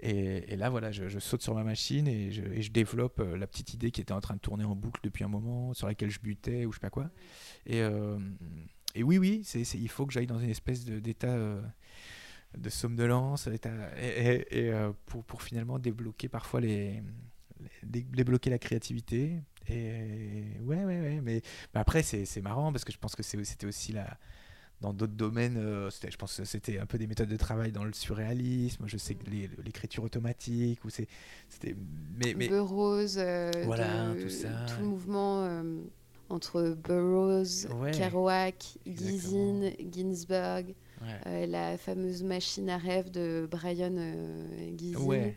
[0.00, 4.00] et, là voilà, je, saute sur ma machine et je, développe la petite idée qui
[4.00, 6.72] était en train de tourner en boucle depuis un moment, sur laquelle je butais ou
[6.72, 7.10] je sais pas quoi.
[7.66, 7.82] Et
[9.02, 11.36] oui, oui, il faut que j'aille dans une espèce d'état
[12.56, 13.48] de somnolence,
[15.06, 16.60] pour, finalement débloquer parfois
[17.82, 19.40] débloquer la créativité.
[19.68, 21.20] Et ouais, ouais, ouais.
[21.22, 21.42] Mais,
[21.74, 24.06] mais après, c'est, marrant parce que je pense que c'était aussi la,
[24.80, 25.56] dans d'autres domaines.
[25.56, 28.84] euh, je pense que c'était un peu des méthodes de travail dans le surréalisme.
[28.86, 29.24] Je sais que
[29.62, 31.08] l'écriture automatique, ou c'était.
[32.16, 34.66] Mais, mais Burroughs, euh, Voilà, de- tout ça.
[34.68, 35.80] tout le mouvement euh,
[36.28, 39.62] entre Burroughs, Ouais, Kerouac, exactement.
[39.62, 41.20] Gizin, Ginsberg, ouais.
[41.26, 45.34] euh, la fameuse machine à rêve de Brian euh, Gizin, Ouais.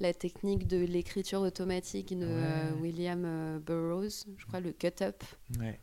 [0.00, 2.80] La technique de l'écriture automatique de euh, Ouais.
[2.80, 5.22] William euh, Burroughs, je crois le cut-up.
[5.60, 5.78] ouais.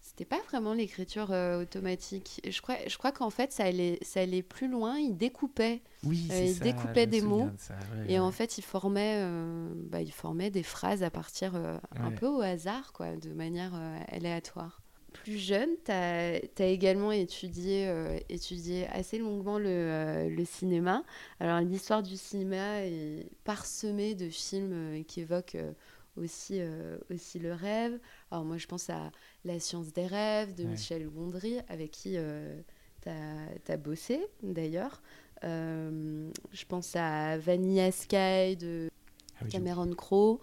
[0.00, 2.40] C'était pas vraiment l'écriture euh, automatique.
[2.48, 4.96] Je crois, je crois qu'en fait, ça allait, ça allait plus loin.
[4.96, 8.62] Il découpait Oui, il ça, découpait des mots, de ça, ouais, Et en fait, il
[8.62, 9.28] formait,
[9.74, 11.56] bah, il formait des phrases à partir
[11.96, 13.74] un peu au hasard, quoi, de manière
[14.06, 14.83] aléatoire.
[15.14, 21.04] Plus jeune, tu as, également étudié, euh, étudié assez longuement le, euh, le cinéma.
[21.38, 25.56] Alors, l'histoire du cinéma est parsemée de films euh, qui évoquent
[26.16, 26.60] aussi,
[27.10, 27.98] aussi le rêve.
[28.30, 29.10] Alors, moi, je pense à
[29.44, 30.70] La science des rêves de Ouais.
[30.70, 32.16] Michel Gondry, avec qui
[33.02, 35.00] tu as, bossé d'ailleurs.
[35.42, 38.90] Je pense à Vanilla Sky de
[39.50, 40.40] Cameron Crowe.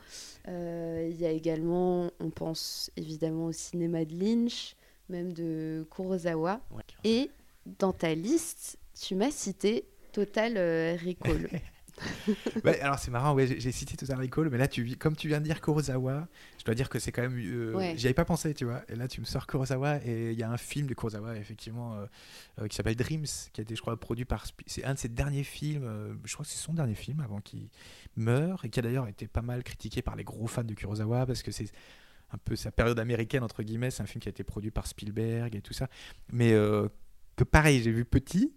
[0.48, 4.76] Euh, Il y a également, on pense évidemment au cinéma de Lynch,
[5.10, 6.62] même de Kurosawa.
[6.72, 6.84] Ouais.
[7.04, 7.32] Et
[7.80, 11.50] dans ta liste, tu m'as cité Total euh, Recall.
[12.82, 15.46] Alors c'est marrant, ouais, j'ai- cité Total Recall, mais là, tu, comme tu viens de
[15.46, 16.28] dire Kurosawa,
[16.60, 17.38] je dois dire que c'est quand même.
[17.40, 17.94] euh, Ouais.
[17.98, 18.82] J'y avais pas pensé, tu vois.
[18.90, 21.96] Et là, tu me sors Kurosawa, et il y a un film de Kurosawa, effectivement,
[21.96, 22.06] euh,
[22.62, 24.46] euh, qui s'appelle Dreams, qui a été, je crois, produit par.
[24.68, 27.70] C'est un de ses derniers films, je crois que c'est son dernier film avant qu'il
[28.16, 31.26] meure, et qui a d'ailleurs été pas mal critiqué par les gros fans de Kurosawa,
[31.26, 31.72] parce que c'est
[32.34, 33.92] un peu sa période américaine, entre guillemets.
[33.92, 35.88] C'est un film qui a été produit par Spielberg et tout ça.
[36.32, 36.52] Mais
[37.36, 38.54] que pareil, j'ai vu petit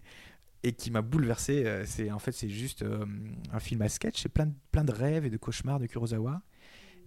[0.65, 1.65] et qui m'a bouleversé.
[1.65, 3.05] euh, C'est en fait c'est juste euh,
[3.53, 6.43] un film à sketch, c'est plein de, plein de rêves et de cauchemars de Kurosawa.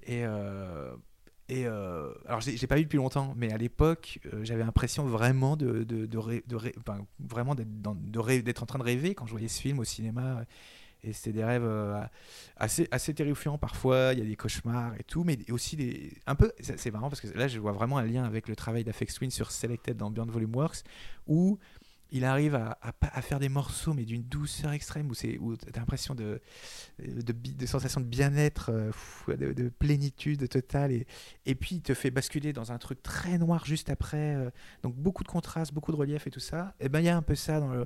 [0.04, 0.96] Et euh,
[1.50, 5.58] et euh, alors j'ai pas vu depuis longtemps, mais à l'époque euh, j'avais l'impression vraiment
[5.58, 6.08] de de,
[7.20, 10.44] vraiment d'être en train de rêver quand je voyais ce film au cinéma.
[11.04, 11.70] Et c'était des rêves
[12.58, 16.12] assez, assez terrifiants parfois, il y a des cauchemars et tout, mais aussi des...
[16.26, 18.84] Un peu, c'est marrant parce que là je vois vraiment un lien avec le travail
[18.84, 20.84] d'Afex Twin sur Selected dans Volume Works,
[21.28, 21.60] où
[22.12, 25.28] il arrive à, faire des morceaux mais d'une douceur extrême, où, tu
[25.74, 26.42] as l'impression de,
[27.00, 31.08] de, sensation de bien-être, euh, de, de plénitude totale, et,
[31.46, 34.50] et puis il te fait basculer dans un truc très noir juste après, euh,
[34.84, 37.18] donc beaucoup de contrastes, beaucoup de relief et tout ça, et ben il y a
[37.18, 37.86] un peu ça dans le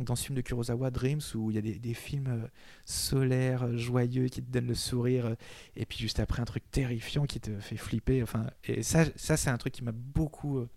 [0.00, 2.46] dans ce film de Kurosawa, Dreams, où il y a des, des films euh,
[2.84, 5.34] solaires, joyeux, qui te donnent le sourire,
[5.74, 8.22] et puis juste après un truc terrifiant qui te fait flipper.
[8.22, 10.68] Enfin, et ça, ça c'est un truc qui m'a beaucoup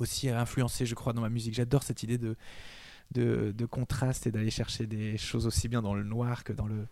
[0.00, 1.54] aussi influencé, je crois, dans ma musique.
[1.54, 2.36] J'adore cette idée de,
[3.12, 6.66] de, de contraste et d'aller chercher des choses aussi bien dans le noir que dans
[6.66, 6.86] le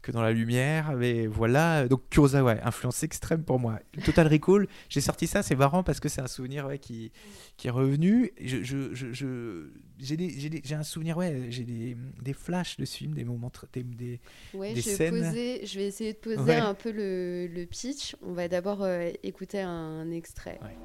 [0.00, 0.92] que dans la lumière.
[0.96, 3.80] Mais voilà, donc Kurosawa, ouais, influence extrême pour moi.
[4.04, 7.10] Total Recall, j'ai sorti ça, c'est marrant parce que c'est un souvenir ouais, qui,
[7.56, 8.30] qui est revenu.
[8.38, 12.84] Et Je, je, je, j'ai, j'ai, j'ai un souvenir, ouais, j'ai des, des flashs de
[12.84, 14.20] ce film, des moments, des, des-
[14.54, 15.10] Ouais, Des je vais, scènes.
[15.24, 16.54] poser, je vais essayer de poser Ouais.
[16.54, 18.14] un peu le, le pitch.
[18.22, 20.60] On va d'abord euh, écouter un extrait.
[20.62, 20.76] Ouais.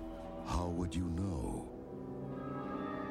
[0.46, 1.68] How would you know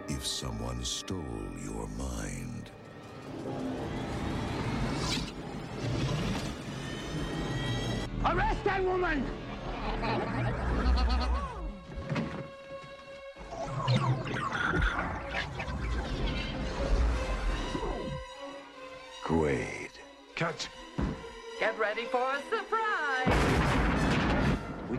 [0.08, 1.18] if someone stole
[1.64, 2.70] your mind?
[8.24, 9.24] Arrest that woman!
[19.24, 19.90] Quaid.
[20.36, 20.68] Cut.
[21.58, 22.71] Get ready for a surprise!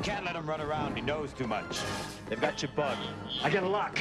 [0.03, 0.97] Can't let him run around.
[0.97, 1.79] He knows too much.
[2.27, 2.97] They've got your bug.
[3.41, 3.97] I got a lock.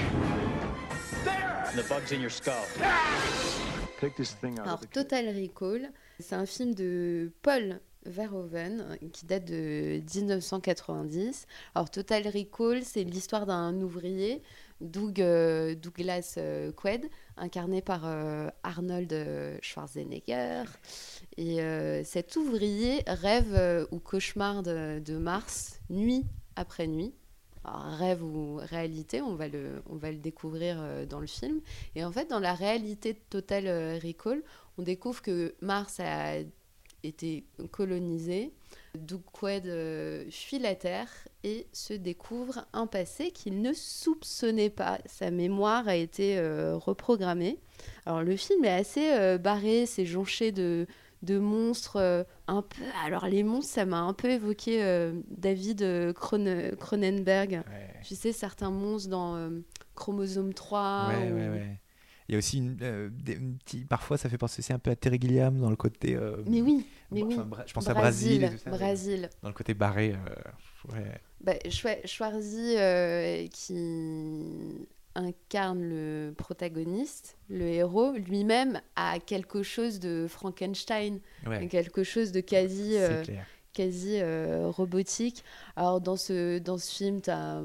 [1.69, 2.67] And the bug's in your skull.
[4.01, 5.09] Take this thing out Alors, of the kit.
[5.09, 11.47] Total Recall, c'est un film de Paul Verhoeven qui date de 1990.
[11.77, 14.43] Alors, Total Recall, c'est l'histoire d'un ouvrier,
[14.81, 20.65] Doug, euh, Douglas euh, Quaid, incarné par euh, Arnold euh, Schwarzenegger.
[21.37, 26.25] Et euh, cet ouvrier rêve ou cauchemarde de, Mars nuit
[26.57, 27.15] après nuit.
[27.65, 31.61] Rêve ou réalité, on va le, on va le découvrir dans le film.
[31.95, 34.43] Et en fait, dans la réalité de Total Recall,
[34.79, 36.39] on découvre que Mars a
[37.05, 38.53] été colonisé.
[38.99, 41.09] Doug Quaid euh, fuit la Terre
[41.45, 44.99] et se découvre un passé qu'il ne soupçonnait pas.
[45.07, 47.59] Sa mémoire a été euh, reprogrammée.
[48.05, 50.87] Alors le film est assez euh, barré, c'est jonché de,
[51.23, 52.83] de monstres un peu...
[53.07, 57.63] Alors les monstres, ça m'a un peu évoqué David Cron- Cronenberg.
[57.67, 57.95] Ouais.
[58.05, 59.51] Tu sais, certains monstres dans
[59.95, 61.09] Chromosome 3.
[61.09, 61.79] ouais, ou- ouais.
[62.29, 64.79] Il y a aussi une, euh, des- une petite- parfois ça fait penser aussi un
[64.79, 66.15] peu à Terry Gilliam dans le côté.
[66.15, 67.59] euh, Mais oui, mais enfin, oui.
[67.67, 68.71] Je pense à Brasil et tout ça.
[68.71, 69.31] Brasil.
[69.43, 70.15] Dans le côté barré.
[70.15, 71.21] euh, ouais.
[71.41, 71.55] Bah,
[72.05, 81.69] Schwarzy, euh, qui incarne le protagoniste, le héros, lui-même a quelque chose de Frankenstein, Ouais,
[81.69, 83.23] quelque chose de quasi, euh,
[83.75, 85.45] quasi euh, robotique.
[85.77, 87.63] Alors dans ce, dans ce film, tu as,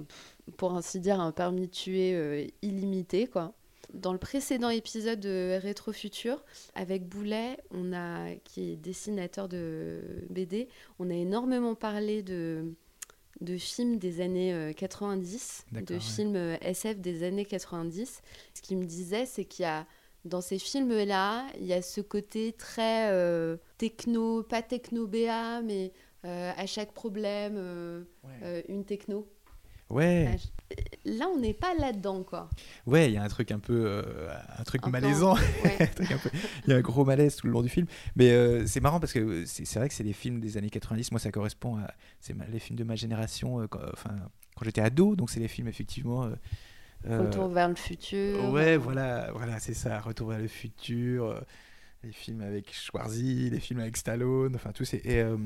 [0.57, 3.53] pour ainsi dire, un permis de tuer illimité, quoi.
[3.93, 6.43] Dans le précédent épisode de Rétro Futur,
[6.75, 10.67] avec Boulet, on a, qui est dessinateur de BD,
[10.99, 12.73] on a énormément parlé de,
[13.41, 15.99] de films des années euh, 90, D'accord, de ouais.
[15.99, 18.21] films euh, SF des années 90.
[18.53, 19.87] Ce qu'il me disait, c'est qu'il y a
[20.25, 25.93] dans ces films-là, il y a ce côté très euh, techno, pas techno BA, mais
[26.25, 28.33] euh, à chaque problème, euh, Ouais.
[28.43, 29.25] euh, une techno.
[29.89, 30.37] Ouais.
[30.37, 30.47] Je-
[31.05, 32.49] Là, on n'est pas là-dedans, quoi.
[32.85, 34.29] Ouais, il y a un truc un peu, euh,
[34.59, 35.35] un truc Un malaisant.
[35.63, 35.89] Ouais.
[36.67, 37.87] Il y a un gros malaise tout le long du film.
[38.17, 41.11] Mais euh, c'est marrant parce que c'est vrai que c'est des films des années 90.
[41.11, 43.61] Moi, ça correspond à c'est les films de ma génération.
[43.61, 44.09] euh, quand, enfin,
[44.57, 46.35] quand j'étais ado, donc c'est les films effectivement euh,
[47.09, 48.51] Euh, Retour vers le futur.
[48.51, 50.01] Ouais, voilà, voilà, c'est ça.
[50.01, 51.25] Retour vers le futur.
[51.27, 51.39] euh,
[52.03, 54.97] les films avec Schwarzy, les films avec Stallone, enfin tous ces.
[55.05, 55.37] Et, euh,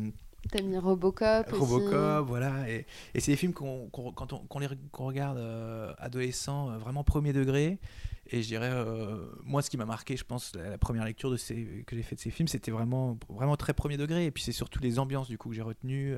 [0.49, 1.59] T'as mis Robocop aussi.
[1.59, 2.69] Robocop, voilà.
[2.69, 2.85] Et,
[3.15, 7.79] c'est des films qu'on, quand on, qu'on regarde euh, adolescents, euh, vraiment premier degré.
[8.27, 11.37] Et je dirais, euh, moi, ce qui m'a marqué, je pense, la, première lecture de
[11.37, 14.25] ces, que j'ai fait de ces films, c'était vraiment, vraiment très premier degré.
[14.25, 16.15] Et puis c'est surtout les ambiances, du coup, que j'ai retenues.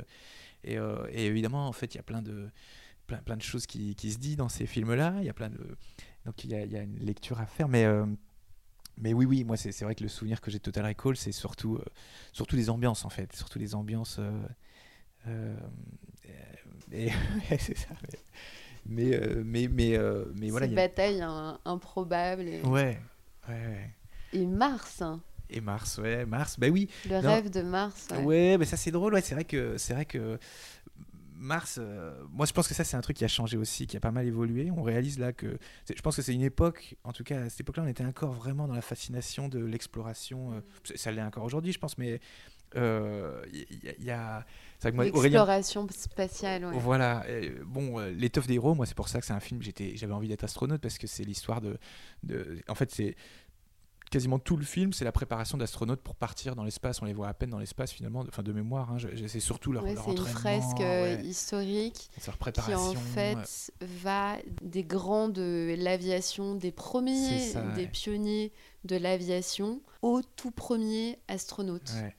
[0.63, 2.49] Et, euh, évidemment, en fait, il y a plein de,
[3.07, 5.15] plein, plein de choses qui, se disent dans ces films-là.
[5.19, 5.59] Il y a plein de.
[6.25, 7.67] Donc il y y a une lecture à faire.
[7.67, 7.85] Mais.
[8.97, 11.15] Euh, mais oui, oui, moi, c'est vrai que le souvenir que j'ai de Total Recall,
[11.17, 11.85] c'est surtout, euh,
[12.31, 13.33] surtout les ambiances, en fait.
[13.35, 14.17] Surtout les ambiances.
[14.19, 14.31] euh,
[15.27, 15.55] euh,
[16.91, 17.09] et,
[17.59, 17.89] c'est ça.
[18.85, 20.67] Mais, mais, euh, mais, mais, euh, mais voilà.
[20.67, 22.43] A- batailles hein, improbables.
[22.47, 22.99] Et, Ouais,
[23.49, 23.89] ouais, ouais.
[24.33, 26.89] et Mars, hein, Et Mars, ouais, Mars, bah oui.
[27.05, 27.21] le Non.
[27.21, 28.07] rêve de Mars.
[28.11, 28.23] ouais.
[28.23, 30.39] Ouais, mais ça c'est drôle, ouais, c'est vrai que c'est vrai que
[31.43, 33.97] Mars, euh, moi je pense que ça c'est un truc qui a changé aussi, qui
[33.97, 34.71] a pas mal évolué.
[34.71, 35.57] On réalise là que,
[35.93, 38.31] je pense que c'est une époque, en tout cas à cette époque-là, on était encore
[38.31, 40.53] vraiment dans la fascination de l'exploration.
[40.53, 42.19] euh, ça- ça l'est encore aujourd'hui, je pense, mais
[42.75, 44.45] euh, il y, a- il y a,
[44.93, 46.77] moi, Aurélien- L'exploration spatiale, ouais.
[46.79, 47.23] voilà.
[47.65, 49.61] bon, euh, L'étoffe des héros, moi, c'est pour ça que c'est un film.
[49.61, 51.77] J'étais, j'avais envie d'être astronaute parce que c'est l'histoire de,
[52.23, 52.59] de.
[52.67, 53.15] En fait, c'est
[54.13, 57.01] quasiment tout le film, c'est la préparation d'astronautes pour partir dans l'espace.
[57.01, 58.23] On les voit à peine dans l'espace finalement.
[58.27, 61.25] Enfin, de mémoire, hein, c'est surtout leur, Ouais, leur c'est une entraînement, fresque euh, ouais,
[61.25, 67.87] historique qui en fait va des grands de l'aviation, des premiers, ça, des ouais.
[67.87, 68.53] pionniers
[68.83, 71.91] de l'aviation, aux tout premiers astronautes.
[71.95, 72.15] Ouais.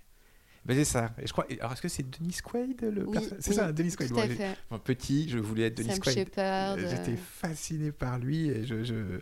[0.65, 1.15] Ben, c'est ça.
[1.23, 1.47] Et je crois.
[1.61, 4.13] Alors, est-ce que c'est Denis Quaid le Oui, C'est oui, ça, Denis Quaid.
[4.69, 6.31] Bon, petit, je voulais être Denis Sam Quaid.
[6.39, 7.17] Euh, J'étais euh.
[7.17, 9.21] fasciné par lui et je, je,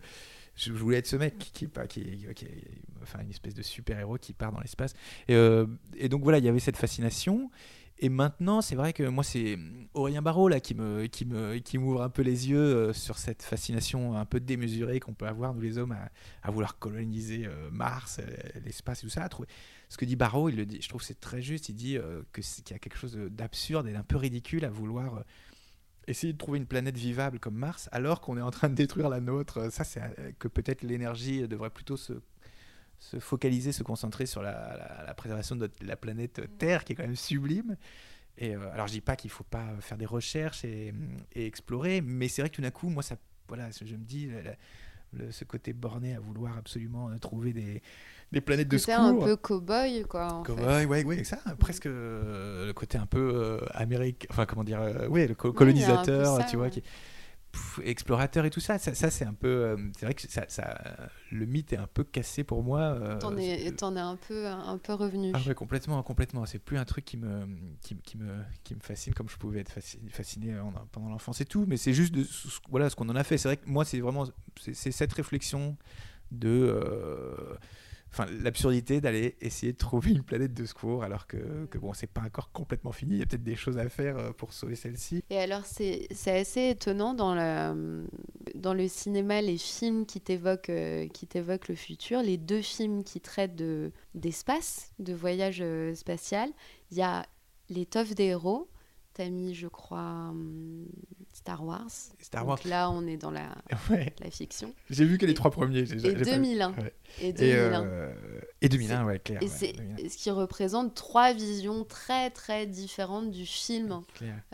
[0.57, 1.51] je voulais être ce mec qui,
[1.89, 2.47] qui, qui,
[3.03, 4.95] enfin, une espèce de super-héros qui part dans l'espace.
[5.29, 7.51] Et, euh, et donc voilà, il y avait cette fascination.
[7.99, 9.57] Et maintenant, c'est vrai que moi, c'est
[9.95, 13.17] Aurélien Barraud là, qui me qui me qui m'ouvre un peu les yeux euh, sur
[13.17, 15.97] cette fascination un peu démesurée qu'on peut avoir, nous les hommes,
[16.43, 18.21] à, vouloir coloniser euh, Mars,
[18.65, 19.23] l'espace et tout ça.
[19.23, 19.49] à trouver-
[19.89, 21.69] Ce que dit Barraud, il le dit, je trouve c'est très juste.
[21.69, 21.97] Il dit
[22.33, 25.25] qu'il y a quelque chose d'absurde et d'un peu ridicule à vouloir
[26.07, 29.09] essayer de trouver une planète vivable comme Mars alors qu'on est en train de détruire
[29.09, 29.71] la nôtre.
[29.71, 32.15] Ça, c'est euh, que peut-être l'énergie devrait plutôt se,
[32.99, 37.05] se focaliser, se concentrer sur la, la- préservation de la planète Terre, qui est quand
[37.05, 37.77] même sublime.
[38.39, 40.93] Et euh, alors, je dis pas qu'il faut pas faire des recherches et,
[41.35, 43.17] et explorer, mais c'est vrai que tout d'un coup, moi, ça,
[43.49, 44.31] voilà, je me dis,
[45.31, 47.83] ce côté borné à vouloir absolument euh, trouver des,
[48.33, 49.05] des planètes de C'était secours.
[49.07, 50.33] un peu cow-boy, quoi.
[50.33, 50.87] En fait.
[50.87, 55.07] Ouais, ouais, ça, presque euh, le côté un peu euh, américain, enfin comment dire, euh,
[55.09, 56.71] ouais, le co- colonisateur, ça, tu vois, ouais.
[56.71, 56.83] qui,
[57.53, 60.47] pff, explorateur et tout ça, ça, ça, c'est un peu, euh, c'est vrai que ça,
[60.49, 60.81] ça,
[61.31, 62.81] le mythe est un peu cassé pour moi.
[62.81, 65.33] euh, T'en es, t'en es un peu, un peu revenu.
[65.35, 66.47] ah ouais, complètement, complètement.
[66.47, 67.47] C'est plus un truc qui me,
[67.83, 71.43] qui, qui me, qui me fascine comme je pouvais être fasciné, fasciné en- pendant l'enfance
[71.43, 71.67] et tout.
[71.69, 72.25] Mais c'est juste de,
[72.71, 73.37] voilà ce qu'on en a fait.
[73.37, 74.25] C'est vrai que moi, c'est vraiment,
[74.59, 75.77] c'est c'est cette réflexion
[76.31, 77.55] de, euh,
[78.13, 82.07] enfin, l'absurdité d'aller essayer de trouver une planète de secours, alors que, que bon, c'est
[82.07, 83.15] pas encore complètement fini.
[83.15, 85.25] Il y a peut-être des choses à faire euh, pour sauver celle-ci.
[85.31, 91.69] Et alors, c'est assez étonnant dans le, cinéma, les films qui t'évoquent euh, qui t'évoquent
[91.69, 96.51] le futur, les deux films qui traitent de- d'espace, de, voyage euh, spatial.
[96.91, 97.27] Il y a
[97.71, 98.69] L'étoffe des héros.
[99.15, 100.87] T'as mis, je crois, hum,
[101.35, 101.91] Star Wars.
[102.19, 102.61] Star Donc Wars.
[102.67, 103.55] là, on est dans la,
[103.91, 104.15] Ouais.
[104.25, 104.73] la fiction.
[104.89, 105.85] J'ai vu que les trois premiers.
[105.85, 106.25] j'ai- Et j'ai pas vu.
[106.25, 106.73] 2001.
[106.73, 106.95] Ouais.
[107.21, 107.85] Et Et, 2001.
[107.85, 108.15] euh,
[108.63, 109.43] et 2001, ouais, clair.
[109.43, 114.01] Et ouais, c'est 2001, ce qui représente trois visions très très différentes du film,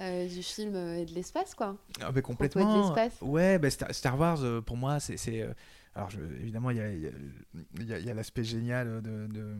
[0.00, 1.76] euh, du film euh, et de l'espace quoi.
[2.00, 2.92] Ah, mais de complètement.
[3.20, 5.16] Ouais, bah, Star, Star Wars, pour moi, c'est.
[5.16, 5.46] c'est,
[5.94, 7.10] alors, je- évidemment, il y a, il y a-
[7.80, 9.26] il y a- il y a l'aspect génial de.
[9.28, 9.56] de-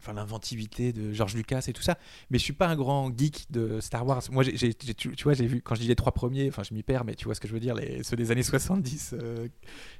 [0.00, 1.98] Enfin, l'inventivité de George Lucas et tout ça.
[2.30, 4.22] Mais je suis pas un grand geek de Star Wars.
[4.30, 6.82] Moi, tu, tu vois, j'ai vu, quand je dis les trois premiers, enfin, je m'y
[6.82, 9.48] perds, mais tu vois ce que je veux dire, les, ceux des années 70, euh,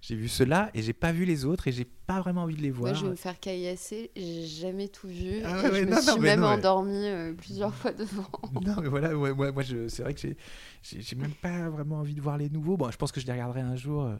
[0.00, 2.62] j'ai vu ceux-là et j'ai pas vu les autres et j'ai pas vraiment envie de
[2.62, 2.92] les voir.
[2.92, 5.42] Moi je vais me faire caillasser, j'ai jamais tout vu.
[5.44, 6.54] Ah ouais, ouais, je me non, non, suis même non, ouais.
[6.54, 8.26] endormie euh, plusieurs fois devant.
[8.66, 10.20] Non, mais voilà, ouais, ouais, moi, c'est vrai que
[10.82, 12.76] j'ai, même pas vraiment envie de voir les nouveaux.
[12.76, 14.10] Bon, je pense que je les regarderai un jour,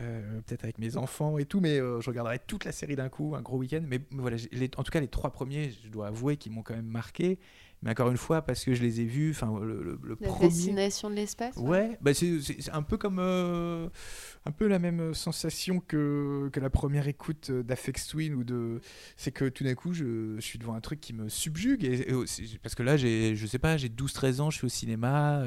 [0.00, 3.08] euh, peut-être avec mes enfants et tout, mais euh, je regarderai toute la série d'un
[3.08, 3.82] coup, un gros week-end.
[3.86, 6.62] Mais, mais voilà, les- en tout cas, les trois premiers, je dois avouer qu'ils m'ont
[6.62, 7.38] quand même marqué.
[7.82, 10.28] Mais encore une fois, parce que je les ai vus, enfin, le, le- le La
[10.28, 10.50] premier.
[10.50, 11.56] fascination de l'espace.
[11.56, 12.38] Ouais, bah c'est,
[12.74, 13.88] un peu comme euh,
[14.44, 18.80] un peu la même sensation que, que la première écoute d'Afex Twin ou de
[19.16, 22.06] c'est que tout d'un coup je, je suis devant un truc qui me subjugue et,
[22.62, 25.42] parce que là j'ai je sais pas, j'ai 12 13 ans, je suis au cinéma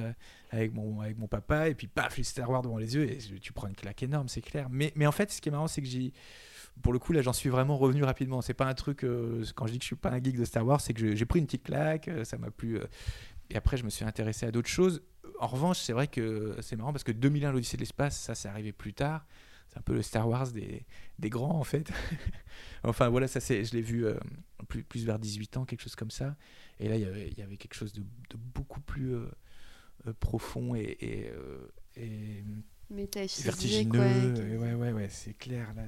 [0.54, 3.18] avec mon avec mon papa et puis paf, j'ai Star Wars devant les yeux et
[3.40, 4.68] tu prends une claque énorme, c'est clair.
[4.70, 6.14] Mais mais en fait, ce qui est marrant c'est que j'ai
[6.82, 8.42] pour le coup, là, j'en suis vraiment revenu rapidement.
[8.42, 9.04] C'est pas un truc.
[9.04, 11.16] euh, quand je dis que je suis pas un geek de Star Wars, c'est que
[11.16, 12.08] j'ai pris une petite claque.
[12.08, 12.80] euh, ça m'a plu.
[12.80, 12.86] euh,
[13.50, 15.04] et après, je me suis intéressé à d'autres choses.
[15.40, 18.48] En revanche, c'est vrai que c'est marrant parce que 2001, l'Odyssée de l'espace, ça, c'est
[18.48, 19.26] arrivé plus tard.
[19.70, 20.86] C'est un peu le Star Wars des,
[21.20, 21.92] des grands, en fait.
[22.84, 24.06] enfin, voilà, ça, c'est, je l'ai vu
[24.68, 26.36] plus, plus vers 18 ans, quelque chose comme ça.
[26.80, 28.04] Et là, il y avait, y avait quelque chose de,
[28.56, 29.16] beaucoup plus
[30.12, 32.44] profond et, et, euh, et
[33.42, 34.00] vertigineux.
[34.00, 35.74] ouais, Et ouais, ouais, ouais, c'est clair.
[35.76, 35.84] Là,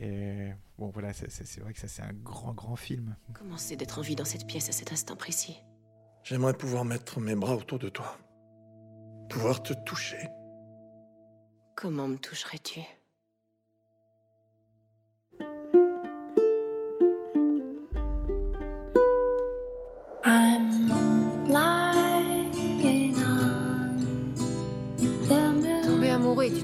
[0.00, 3.16] et bon, voilà, c'est, vrai que ça, c'est un grand, grand film.
[3.34, 5.56] Comment c'est d'être en vie dans cette pièce à cet instant précis?
[6.22, 8.16] J'aimerais pouvoir mettre mes bras autour de toi.
[9.28, 10.28] Pouvoir te toucher.
[11.74, 12.80] Comment me toucherais-tu?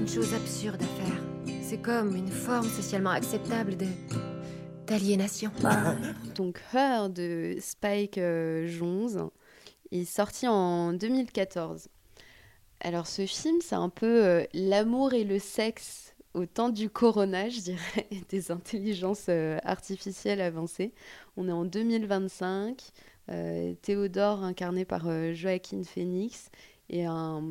[0.05, 1.23] Une chose absurde à faire.
[1.63, 3.87] C'est comme une forme socialement acceptable de
[4.85, 5.51] d'aliénation.
[6.35, 9.17] Donc Her de Spike euh, Jonze
[9.91, 11.87] est sorti en 2014.
[12.81, 17.49] Alors ce film, c'est un peu euh, l'amour et le sexe au temps du corona,
[17.49, 20.93] je dirais, et des intelligences euh, artificielles avancées.
[21.35, 22.79] On est en 2025.
[23.31, 26.51] euh, Théodore, incarné par euh, Joaquin Phoenix,
[26.91, 27.41] est un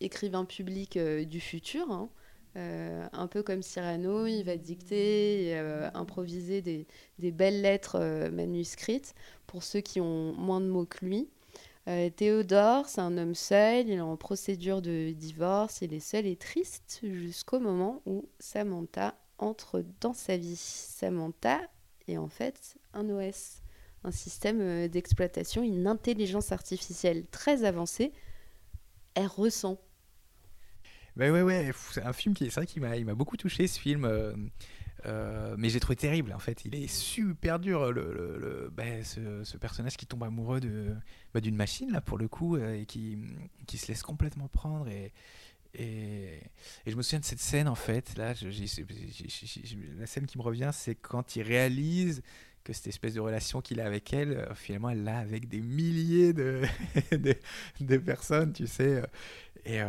[0.00, 1.90] écrivain public euh, du futur.
[1.90, 2.08] hein.
[2.56, 6.86] Euh, un peu comme Cyrano, il va dicter euh, improviser des,
[7.30, 9.14] belles lettres manuscrites
[9.46, 11.28] pour ceux qui ont moins de mots que lui.
[12.16, 16.36] Théodore, c'est un homme seul, il est en procédure de divorce, il est seul et
[16.36, 20.56] triste jusqu'au moment où Samantha entre dans sa vie.
[20.56, 21.60] Samantha
[22.06, 23.62] est en fait un OS,
[24.04, 28.12] un système d'exploitation, une intelligence artificielle très avancée.
[29.14, 29.78] Elle ressent.
[31.18, 31.72] Ouais, ouais, ouais.
[31.92, 34.04] C'est un film qui, c'est vrai m'a, il m'a beaucoup touché ce film.
[34.04, 34.32] euh,
[35.06, 36.64] euh, mais j'ai trouvé terrible en fait.
[36.64, 37.92] Il est super dur.
[37.92, 40.94] Le, le- le- bah, ce, ce personnage qui tombe amoureux de,
[41.34, 43.18] bah, d'une machine là pour le coup euh, et qui,
[43.66, 45.12] qui se laisse complètement prendre et,
[45.74, 46.40] et,
[46.86, 48.16] et je me souviens de cette scène en fait.
[48.18, 48.34] Là,
[49.98, 52.22] la scène qui me revient, c'est quand il réalise
[52.64, 56.32] que cette espèce de relation qu'il a avec elle, finalement, elle l'a avec des milliers
[56.34, 56.62] de,
[57.80, 59.02] de, personnes, tu sais.
[59.64, 59.80] Et,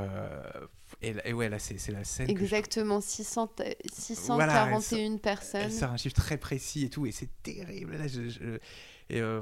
[1.01, 2.27] et, là- et ouais, là, c'est c'est la scène.
[2.27, 3.63] que je- Exactement, 600, euh,
[4.27, 5.71] Voilà, elle 641 Elle personnes.
[5.71, 7.95] sort un chiffre très précis et tout, et c'est terrible.
[7.97, 8.57] Là, je, je-
[9.09, 9.41] et, euh,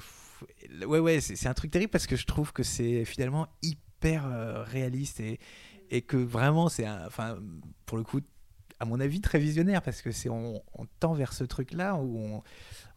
[0.85, 4.25] ouais, ouais, c'est c'est un truc terrible parce que je trouve que c'est finalement hyper
[4.27, 5.39] euh, réaliste et,
[5.89, 6.87] et que vraiment, c'est.
[6.89, 7.37] Enfin,
[7.85, 8.21] pour le coup,
[8.79, 12.17] à mon avis, très visionnaire parce que c'est on, on tend vers ce truc-là où
[12.17, 12.43] on,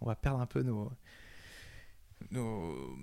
[0.03, 0.91] on va perdre un peu nos.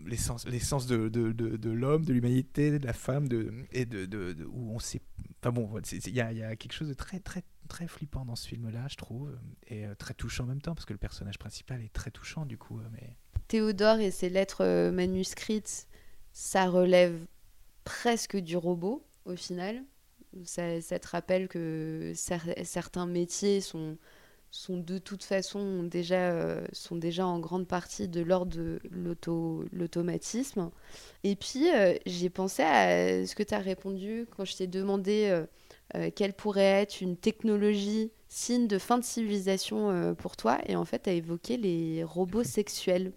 [0.05, 4.45] L'essence de, de, de, de l'homme de l'humanité de la femme de et de, de,
[4.45, 5.01] où on sait
[5.41, 8.36] enfin bon il y a, y a quelque chose de très très très flippant dans
[8.36, 9.38] ce film là je trouve
[9.68, 12.45] et euh, très touchant en même temps parce que le personnage principal est très touchant
[12.45, 13.15] du coup euh, mais
[13.47, 15.88] Théodore et ses lettres euh, manuscrites,
[16.34, 17.18] ça relève
[17.86, 19.84] presque du robot au final.
[20.43, 23.97] Ça, te rappelle que cer- certains métiers sont,
[24.51, 29.65] sont de toute façon déjà, euh, sont déjà en grande partie de l'ordre de l'auto-
[29.71, 30.71] l'automatisme.
[31.23, 35.45] Et puis, euh, j'ai pensé à ce que tu as répondu quand je t'ai demandé
[35.95, 40.59] euh, quelle pourrait être une technologie signe de fin de civilisation pour toi.
[40.67, 43.13] Et en fait, tu as évoqué les robots sexuels.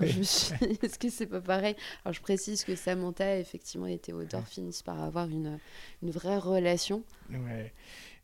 [0.00, 0.08] Oui.
[0.08, 1.76] Je me suis dit, est-ce que c'est pas pareil?
[2.04, 5.60] Alors, je précise que Samantha, effectivement, et Théodore finissent par avoir une,
[6.02, 7.04] une vraie relation.
[7.30, 7.72] Ouais.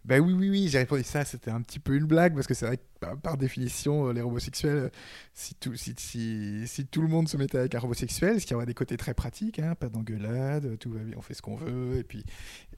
[0.07, 2.55] Ben oui, oui, oui, j'ai répondu ça, c'était un petit peu une blague, parce que
[2.55, 4.89] c'est vrai que par, par définition, euh, les robots sexuels, euh,
[5.35, 8.47] si tout, si, si, si tout le monde se mettait avec un robot sexuel, ce
[8.47, 11.35] qui aurait des côtés très pratiques, hein, pas d'engueulade, euh, tout va bien, on fait
[11.35, 12.25] ce qu'on veut, et puis,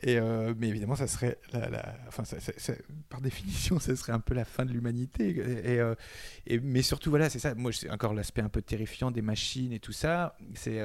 [0.03, 0.19] et,
[0.59, 2.39] mais évidemment, ça serait, la, enfin, ça-
[3.09, 5.37] par définition, ça serait un peu la fin de l'humanité,
[6.47, 9.73] et, mais surtout, voilà, c'est ça, moi, c'est encore l'aspect un peu terrifiant des machines
[9.73, 10.81] et tout ça, c'est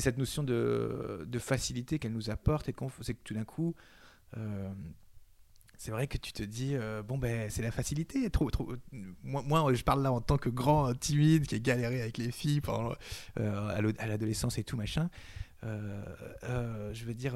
[0.00, 3.74] cette notion de, de facilité qu'elle nous apporte, et qu'on c'est que tout d'un coup,
[5.82, 8.74] c'est vrai que tu te dis euh, bon ben c'est la facilité trop trop
[9.22, 12.30] moi, moi je parle là en tant que grand timide qui a galéré avec les
[12.30, 12.92] filles pendant
[13.38, 15.08] euh, à l'ado- à l'adolescence et tout machin
[15.62, 16.02] Euh,
[16.44, 17.34] euh, je veux dire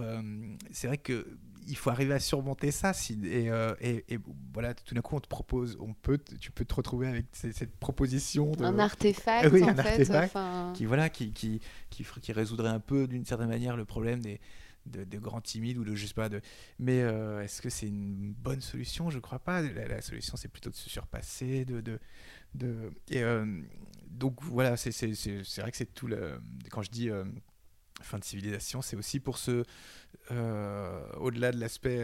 [0.71, 1.27] c'est vrai que
[1.69, 4.19] il faut arriver à surmonter ça si, et, et, et
[4.55, 7.77] voilà tout d'un coup on te propose on peut tu peux te retrouver avec cette
[7.77, 10.73] proposition de- Un artefact, Oui, en un fait, artefact enfin.
[10.75, 14.41] qui voilà qui qui, qui, qui résoudrait un peu d'une certaine manière le problème des
[14.87, 16.41] de, de grands timides ou de je pas de
[16.79, 19.11] mais euh, est-ce que c'est une bonne solution?
[19.11, 19.63] Je crois pas.
[19.63, 21.99] La, solution c'est plutôt de se surpasser de de,
[22.55, 23.47] de et euh,
[24.09, 24.91] donc voilà c'est
[25.61, 27.25] vrai que c'est tout le quand je dis euh,
[28.03, 29.39] fin de civilisation c'est aussi pour
[30.33, 31.99] euh, au-delà de l'aspect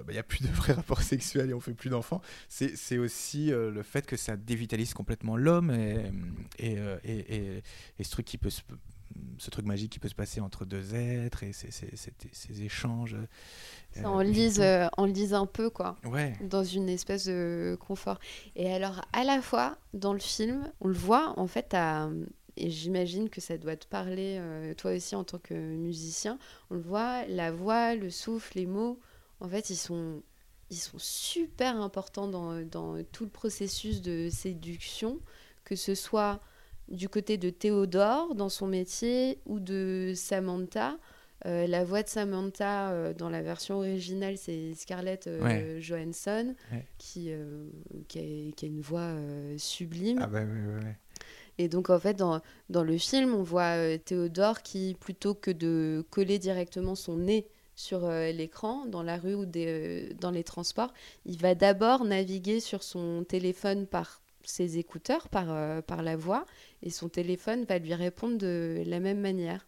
[0.00, 2.98] bah, il n'y a plus de vrais rapports sexuels et on fait plus d'enfants c'est
[2.98, 6.10] aussi le fait que ça dévitalise complètement l'homme et
[6.58, 7.62] et, et, et-
[7.98, 8.62] et ce truc qui peut se
[9.38, 12.62] ce truc magique qui peut se passer entre deux êtres et ces, ces- ces- ces
[12.62, 13.16] échanges.
[13.92, 15.96] Ça euh, enlise, euh, enlise un peu, quoi.
[16.04, 16.34] Ouais.
[16.42, 18.18] Dans une espèce de confort.
[18.56, 22.10] Et alors, à la fois, dans le film, on le voit, en fait, à-
[22.56, 26.38] et j'imagine que ça doit te parler, euh, toi aussi, en tant que musicien,
[26.70, 29.00] on le voit, la voix, le souffle, les mots,
[29.40, 30.22] en fait, ils sont,
[30.70, 35.18] ils sont super importants dans, dans tout le processus de séduction,
[35.64, 36.40] que ce soit
[36.88, 40.96] du côté de Théodore dans son métier ou de Samantha.
[41.46, 45.80] Euh, la voix de Samantha euh, dans la version originale, c'est Scarlett euh, Ouais.
[45.80, 46.86] Johansson, Ouais.
[46.96, 47.30] qui,
[48.08, 49.12] qui, a, qui a une voix
[49.58, 50.18] sublime.
[50.22, 50.96] Ah bah ouais.
[51.58, 56.04] Et donc, en fait, dans, dans le film, on voit Théodore qui, plutôt que de
[56.10, 60.92] coller directement son nez sur l'écran, dans la rue ou des, dans les transports,
[61.26, 66.46] il va d'abord naviguer sur son téléphone par ses écouteurs, par, euh, par la voix,
[66.82, 69.66] et son téléphone va lui répondre de la même manière.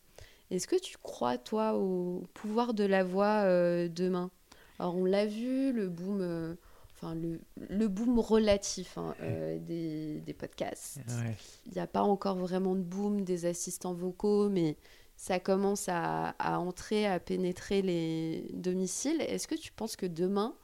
[0.51, 4.31] Est-ce que tu crois, toi, au pouvoir de la voix euh, demain?
[4.79, 6.21] Alors, on l'a vu, le boom...
[6.21, 6.55] euh,
[6.99, 10.97] Enfin, le, le boom relatif hein, des, des podcasts.
[10.97, 11.37] Ouais.
[11.67, 14.79] Il n'y a pas encore vraiment de boom des assistants vocaux, mais
[15.15, 19.21] ça commence à, à entrer, à pénétrer les domiciles.
[19.21, 20.55] Est-ce que tu penses que demain,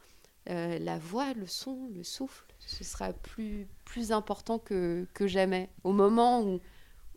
[0.46, 5.93] la voix, le son, le souffle, ce sera plus, plus important que, que jamais, au
[5.93, 6.61] moment où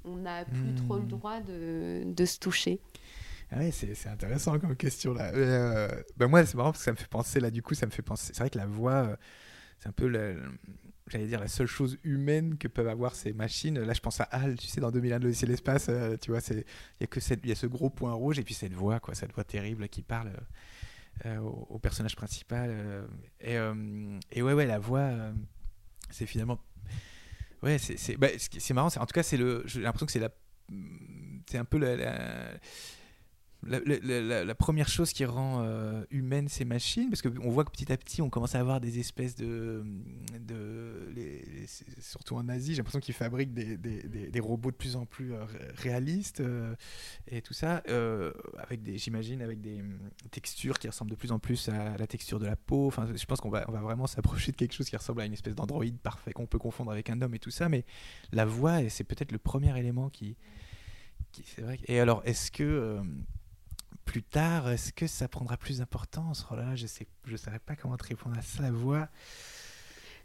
[0.06, 1.08] on n'a plus trop le Hmm.
[1.08, 2.82] droit de, de se toucher
[3.52, 5.32] Ah ouais, c'est c'est intéressant comme question là.
[5.34, 5.88] Euh,
[6.18, 7.92] ben moi, c'est marrant parce que ça me fait penser là, du coup, ça me
[7.92, 8.34] fait penser.
[8.34, 9.16] C'est vrai que la voix, euh,
[9.80, 10.34] c'est un peu, la-
[11.08, 13.80] j'allais dire, la seule chose humaine que peuvent avoir ces machines.
[13.80, 16.42] Là, je pense à Hal, tu sais, dans 2001 de l'Odyssée l'espace, euh, tu vois,
[16.52, 16.66] il
[17.02, 19.16] y a que cette, y a ce gros point rouge et puis cette voix, quoi,
[19.16, 20.42] cette voix terrible qui parle euh,
[21.40, 22.70] au, au personnage principal.
[22.72, 23.08] euh,
[23.40, 25.34] et, euh, et ouais, ouais, la voix, euh,
[26.12, 26.60] c'est finalement.
[27.64, 28.28] Ouais, c'est bah,
[28.74, 28.88] marrant.
[28.88, 29.24] En tout cas.
[29.24, 29.38] J'ai
[29.82, 30.30] l'impression que c'est la.
[31.50, 32.52] C'est un peu la-
[33.64, 37.98] la, première chose qui rend euh, humaines ces machines, parce qu'on voit que petit à
[37.98, 39.84] petit, on commence à avoir des espèces de.
[40.40, 41.12] de
[42.00, 45.34] surtout en Asie, j'ai l'impression qu'ils fabriquent des, des- des- robots de plus en plus
[45.34, 46.76] euh, ré- réalistes euh,
[47.28, 49.98] et tout ça, euh, avec des, j'imagine, avec des hum,
[50.30, 52.86] textures qui ressemblent de plus en plus à la texture de la peau.
[52.88, 55.26] Enfin, je pense qu'on va, on va vraiment s'approcher de quelque chose qui ressemble à
[55.26, 57.84] une espèce d'androïde parfait qu'on peut confondre avec un homme et tout ça, mais
[58.32, 60.36] la voix, c'est peut-être le premier élément qui.
[61.32, 61.80] qui c'est vrai.
[61.88, 63.02] Et alors, est-ce que.
[64.06, 66.46] Plus tard, est-ce que ça prendra plus d'importance?
[66.52, 68.64] Oh là là, je sais, je saurais pas comment te répondre à ça.
[68.64, 69.10] La voix.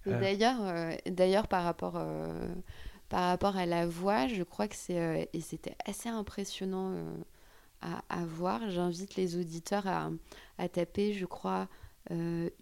[0.07, 2.55] Euh, D'ailleurs, euh, d'ailleurs par rapport euh,
[3.09, 6.95] par rapport à la voix, je crois que c'est et c'était assez impressionnant
[7.81, 8.71] à, à voir.
[8.71, 10.11] J'invite les auditeurs à,
[10.59, 11.69] à taper, je crois,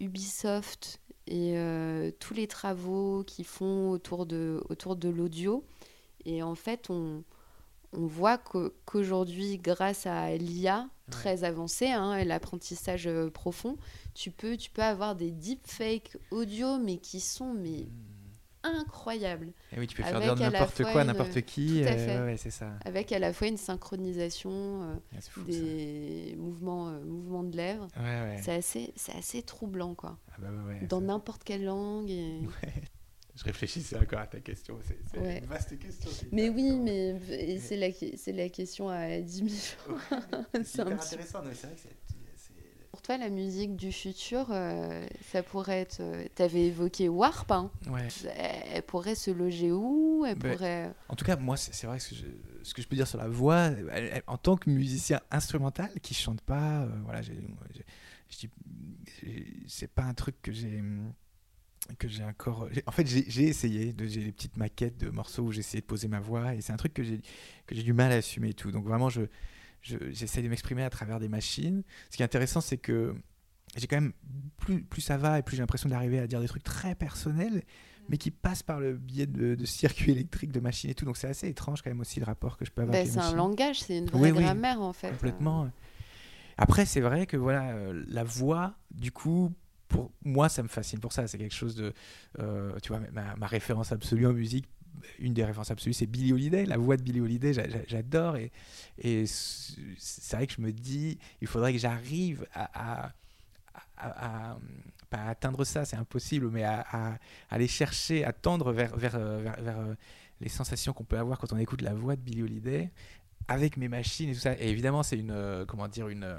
[0.01, 1.55] Ubisoft et
[2.19, 5.65] tous les travaux qu'ils font autour de autour de l'audio.
[6.25, 7.23] Et en fait, on
[7.93, 13.77] on voit qu'aujourd'hui, grâce à l'IA très avancée, hein, l'apprentissage euh, profond,
[14.15, 17.87] tu peux, tu peux avoir des deepfakes audio, mais qui sont mais
[18.63, 19.47] incroyables.
[19.73, 22.19] Et Eh oui, tu peux faire dire n'importe quoi, n'importe qui, Tout à euh, fait.
[22.19, 22.73] ouais, ouais, c'est ça.
[22.85, 27.87] Avec à la fois une synchronisation, euh, Ah, fou, des mouvements, euh, mouvements de lèvres.
[27.97, 28.41] Ouais, ouais.
[28.43, 30.19] C'est assez, c'est assez troublant, quoi.
[30.33, 30.49] Ah bah
[30.89, 32.11] Dans n'importe quelle langue.
[32.11, 32.41] et-
[33.39, 34.79] Je réfléchissais encore à ta question.
[35.13, 35.39] C'est Ouais.
[35.39, 36.11] une vaste question.
[36.33, 37.17] Mais oui, mais
[37.61, 37.77] c'est
[38.33, 39.77] la, question à 10 000 C'est
[40.65, 41.43] C'est petit- intéressant.
[41.43, 41.97] non, mais c'est vrai que c'est-.
[42.91, 46.03] Pour toi, la musique du futur, euh, ça pourrait être.
[46.35, 47.51] Tu avais évoqué Warp.
[47.53, 47.71] hein.
[47.89, 48.09] Ouais.
[48.37, 50.25] Elle, elle pourrait se loger où?
[50.27, 50.93] Elle Ben, pourrait.
[51.09, 52.25] En tout cas, moi, c'est vrai que ce que, je,
[52.65, 55.91] ce que je peux dire sur la voix, elle- elle- en tant que musicien instrumental
[56.03, 57.35] qui chante pas, euh, voilà, j'ai-
[57.73, 57.85] j'ai-
[58.31, 58.51] je dis-
[59.23, 60.83] j'ai- c'est pas un truc que j'ai
[61.99, 62.69] que j'ai encore.
[62.87, 65.87] En fait, j'ai essayé, de- j'ai des petites maquettes de morceaux où j'ai essayé de
[65.87, 67.21] poser ma voix et c'est un truc que j'ai
[67.67, 68.71] que j'ai du mal à assumer et tout.
[68.71, 69.23] Donc vraiment, je
[69.81, 71.83] je- j'essaie de m'exprimer à travers des machines.
[72.11, 73.15] Ce qui est intéressant, c'est que
[73.77, 74.13] j'ai quand même
[74.57, 77.63] plus, plus ça va et plus j'ai l'impression d'arriver à dire des trucs très personnels
[78.11, 81.19] mais qui passent par le biais de, de circuits électriques de machines et tout donc
[81.19, 83.21] c'est assez étrange quand même aussi le rapport que je peux avoir avec les c'est
[83.21, 85.11] un langage, c'est une vraie Oui, oui, grammaire en fait.
[85.11, 85.71] complètement
[86.57, 89.53] après c'est vrai que voilà euh, la voix du coup
[89.89, 91.93] pour moi ça me fascine pour ça c'est quelque chose de
[92.39, 94.67] euh, tu vois ma, référence absolue en musique
[95.19, 96.65] une des références absolues, c'est Billie Holiday.
[96.67, 98.37] La voix de Billie Holiday, j'a- j'a- j'adore.
[98.37, 98.51] Et,
[99.27, 103.13] c'est vrai que je me dis, il faudrait que j'arrive à,
[103.97, 104.59] à-
[105.11, 107.19] pas à atteindre ça, c'est impossible, mais à,
[107.51, 109.95] aller chercher, à tendre vers, vers, euh, vers- vers, euh,
[110.41, 112.91] les sensations qu'on peut avoir quand on écoute la voix de Billie Holiday
[113.49, 114.55] avec mes machines et tout ça.
[114.61, 116.39] Et évidemment, c'est une, comment dire, une,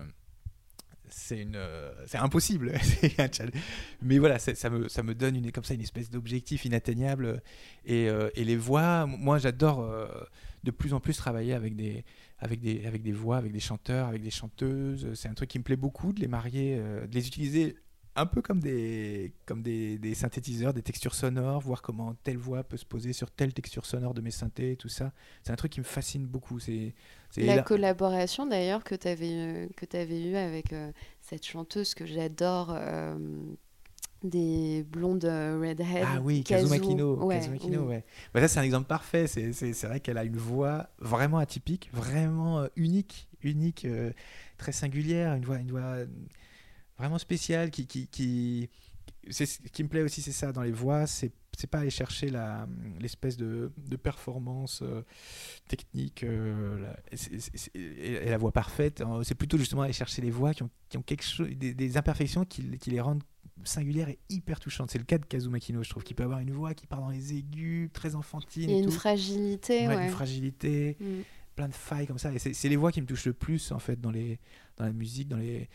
[1.09, 2.73] c'est une, euh, c'est impossible.
[4.01, 7.41] Mais voilà, ça me, ça me donne une, comme ça une espèce d'objectif inatteignable.
[7.85, 10.07] Et, euh, et les voix, moi, j'adore euh,
[10.63, 12.05] de plus en plus travailler avec des,
[12.39, 15.13] avec des, avec des voix, avec des chanteurs, avec des chanteuses.
[15.13, 17.75] C'est un truc qui me plaît beaucoup de les marier, de les utiliser
[18.19, 22.63] un peu comme des, comme des, des, synthétiseurs, des textures sonores, voir comment telle voix
[22.63, 25.13] peut se poser sur telle texture sonore de mes synthés, tout ça.
[25.43, 26.59] C'est un truc qui me fascine beaucoup.
[26.59, 26.93] C'est
[27.37, 27.61] la là...
[27.61, 30.91] collaboration d'ailleurs que tu avais, que avais eue avec euh,
[31.21, 32.71] cette chanteuse que j'adore.
[32.71, 33.17] Euh,
[34.21, 36.05] des blondes redhead.
[36.05, 37.15] Ah oui, Kazuma Kino.
[37.23, 38.03] Ouais, Kino, ouais.
[38.33, 39.27] Bah, ça, c'est un exemple parfait.
[39.27, 43.87] C'est vrai qu'elle a une voix vraiment atypique, vraiment unique, unique,
[44.57, 45.99] très singulière, une voix, une voix
[46.99, 48.69] vraiment spécial qui, qui, qui,
[49.29, 52.29] ce qui me plaît aussi, c'est ça dans les voix, c'est c'est pas aller chercher
[52.29, 52.67] la
[53.01, 55.01] l'espèce de, de, performance euh,
[55.67, 56.93] technique euh,
[57.73, 59.01] et, la voix parfaite.
[59.01, 59.19] Hein.
[59.23, 62.45] C'est plutôt justement aller chercher les voix qui ont, qui ont quelque chose, des, imperfections
[62.45, 63.23] qui, qui, les rendent
[63.65, 64.89] singulières et hyper touchantes.
[64.89, 67.01] C'est le cas de Kazuma Kino, je trouve, qu'il peut avoir une voix qui part
[67.01, 68.69] dans les aigus, très enfantine.
[68.69, 71.05] Et, une fragilité, ouais, Une fragilité, mm.
[71.55, 72.31] plein de failles comme ça.
[72.31, 74.39] Et c'est les voix qui me touchent le plus en fait dans les
[74.77, 75.67] dans la musique, dans les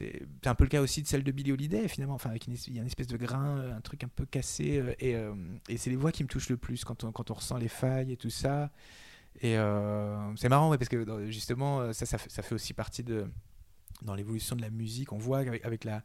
[0.00, 2.14] c'est un peu le cas aussi de celle de Billy Holiday, finalement.
[2.14, 4.78] Enfin, avec il y a une espèce de grain, euh, un truc un peu cassé.
[4.78, 5.34] Euh, et, euh,
[5.68, 7.68] et c'est les voix qui me touchent le plus quand on, quand on ressent les
[7.68, 8.70] failles et tout ça.
[9.42, 9.56] Et
[10.36, 13.26] c'est marrant, parce que justement, ça, ça fait, aussi partie de.
[14.02, 16.02] Dans l'évolution de la musique, on voit avec, la,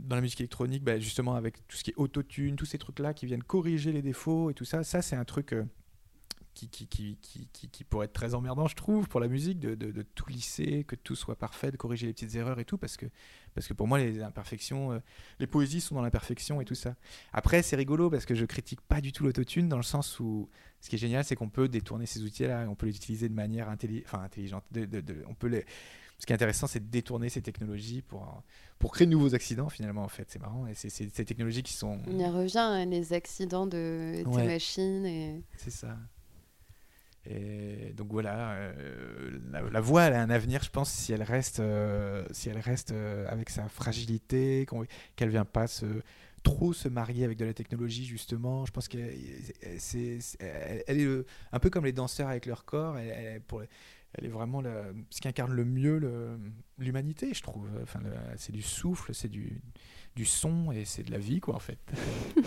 [0.00, 3.14] dans la musique électronique, bah, justement avec tout ce qui est autotune, tous ces trucs-là
[3.14, 5.54] qui viennent corriger les défauts et tout ça, ça c'est un truc
[6.54, 10.02] qui, qui, qui, qui pourrait être très emmerdant, je trouve, pour la musique, de, de,
[10.02, 13.06] tout lisser, que tout soit parfait, de corriger les petites erreurs et tout, parce que,
[13.54, 14.98] parce que pour moi, les imperfections, euh,
[15.38, 16.94] les poésies sont dans l'imperfection et tout ça.
[17.32, 20.48] Après, c'est rigolo parce que je critique pas du tout l'autotune, dans le sens où
[20.80, 23.34] ce qui est génial, c'est qu'on peut détourner ces outils-là, on peut les utiliser de
[23.34, 24.64] manière enfin, intelligente.
[24.72, 25.64] De, on peut les...
[26.18, 28.44] Ce qui est intéressant, c'est de détourner ces technologies pour,
[28.78, 30.30] pour créer de nouveaux accidents, finalement, en fait.
[30.30, 30.68] C'est marrant.
[30.68, 31.98] Et c'est ces technologies qui sont.
[32.06, 35.04] On y revient, hein, les accidents de, des machines.
[35.04, 35.42] Et...
[35.56, 35.98] C'est ça.
[37.24, 39.38] Et donc voilà, euh,
[39.70, 42.90] la, voix elle a un avenir, je pense, si elle reste, euh, si elle reste
[42.90, 44.66] euh, avec sa fragilité,
[45.14, 45.66] qu'elle ne vient pas
[46.42, 48.66] trop se marier avec de la technologie justement.
[48.66, 49.14] Je pense qu'elle
[49.70, 52.98] est un peu comme les danseurs avec leur corps.
[52.98, 53.40] Elle
[54.24, 54.62] est vraiment
[55.10, 56.00] ce qui incarne le mieux
[56.78, 57.68] l'humanité, je trouve.
[57.82, 58.00] Enfin,
[58.36, 59.60] c'est du souffle, c'est du
[60.14, 61.78] du son et c'est de la vie, quoi, en fait.
[62.36, 62.42] et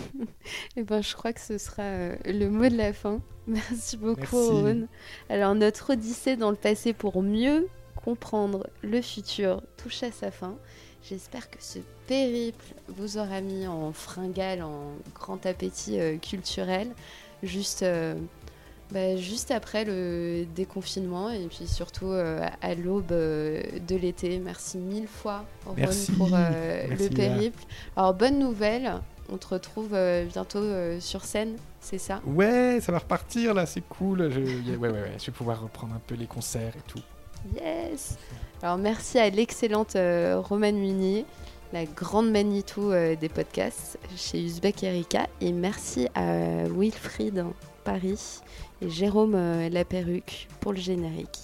[0.76, 3.20] eh ben, je crois que ce sera euh, le mot de la fin.
[3.46, 4.88] Merci beaucoup, Ron.
[5.28, 10.56] Alors, notre odyssée dans le passé pour mieux comprendre le futur touche à sa fin.
[11.02, 16.88] J'espère que ce périple vous aura mis en fringale, en grand appétit euh, culturel.
[17.42, 17.82] Juste.
[17.82, 18.14] Euh,
[18.92, 24.38] bah, juste après le déconfinement et puis surtout euh, à l'aube euh, de l'été.
[24.38, 25.74] Merci mille fois Ron
[26.16, 27.62] pour euh, le périple.
[27.96, 28.94] Alors bonne nouvelle,
[29.28, 29.96] on te retrouve
[30.32, 30.62] bientôt
[31.00, 32.20] sur scène, c'est ça?
[32.24, 34.30] Ouais, ça va repartir là, c'est cool.
[34.30, 34.40] Je,
[34.76, 37.02] ouais, ouais, ouais, je vais pouvoir reprendre un peu les concerts et tout.
[37.56, 38.18] Yes
[38.62, 41.26] Alors merci à l'excellente Romane Munier
[41.72, 47.44] la grande Manitou des podcasts chez Uzbek Erika et merci à Wilfried
[47.84, 48.42] Paris
[48.82, 51.38] et Jérôme euh, La Perruque pour le générique.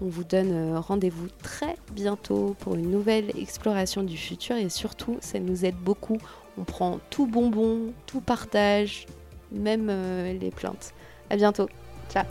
[0.00, 5.16] On vous donne euh, rendez-vous très bientôt pour une nouvelle exploration du futur et surtout,
[5.20, 6.18] ça nous aide beaucoup.
[6.56, 9.06] On prend tout bonbon, tout partage,
[9.50, 10.92] même euh, les plaintes.
[11.30, 11.68] À bientôt.
[12.10, 12.24] Ciao.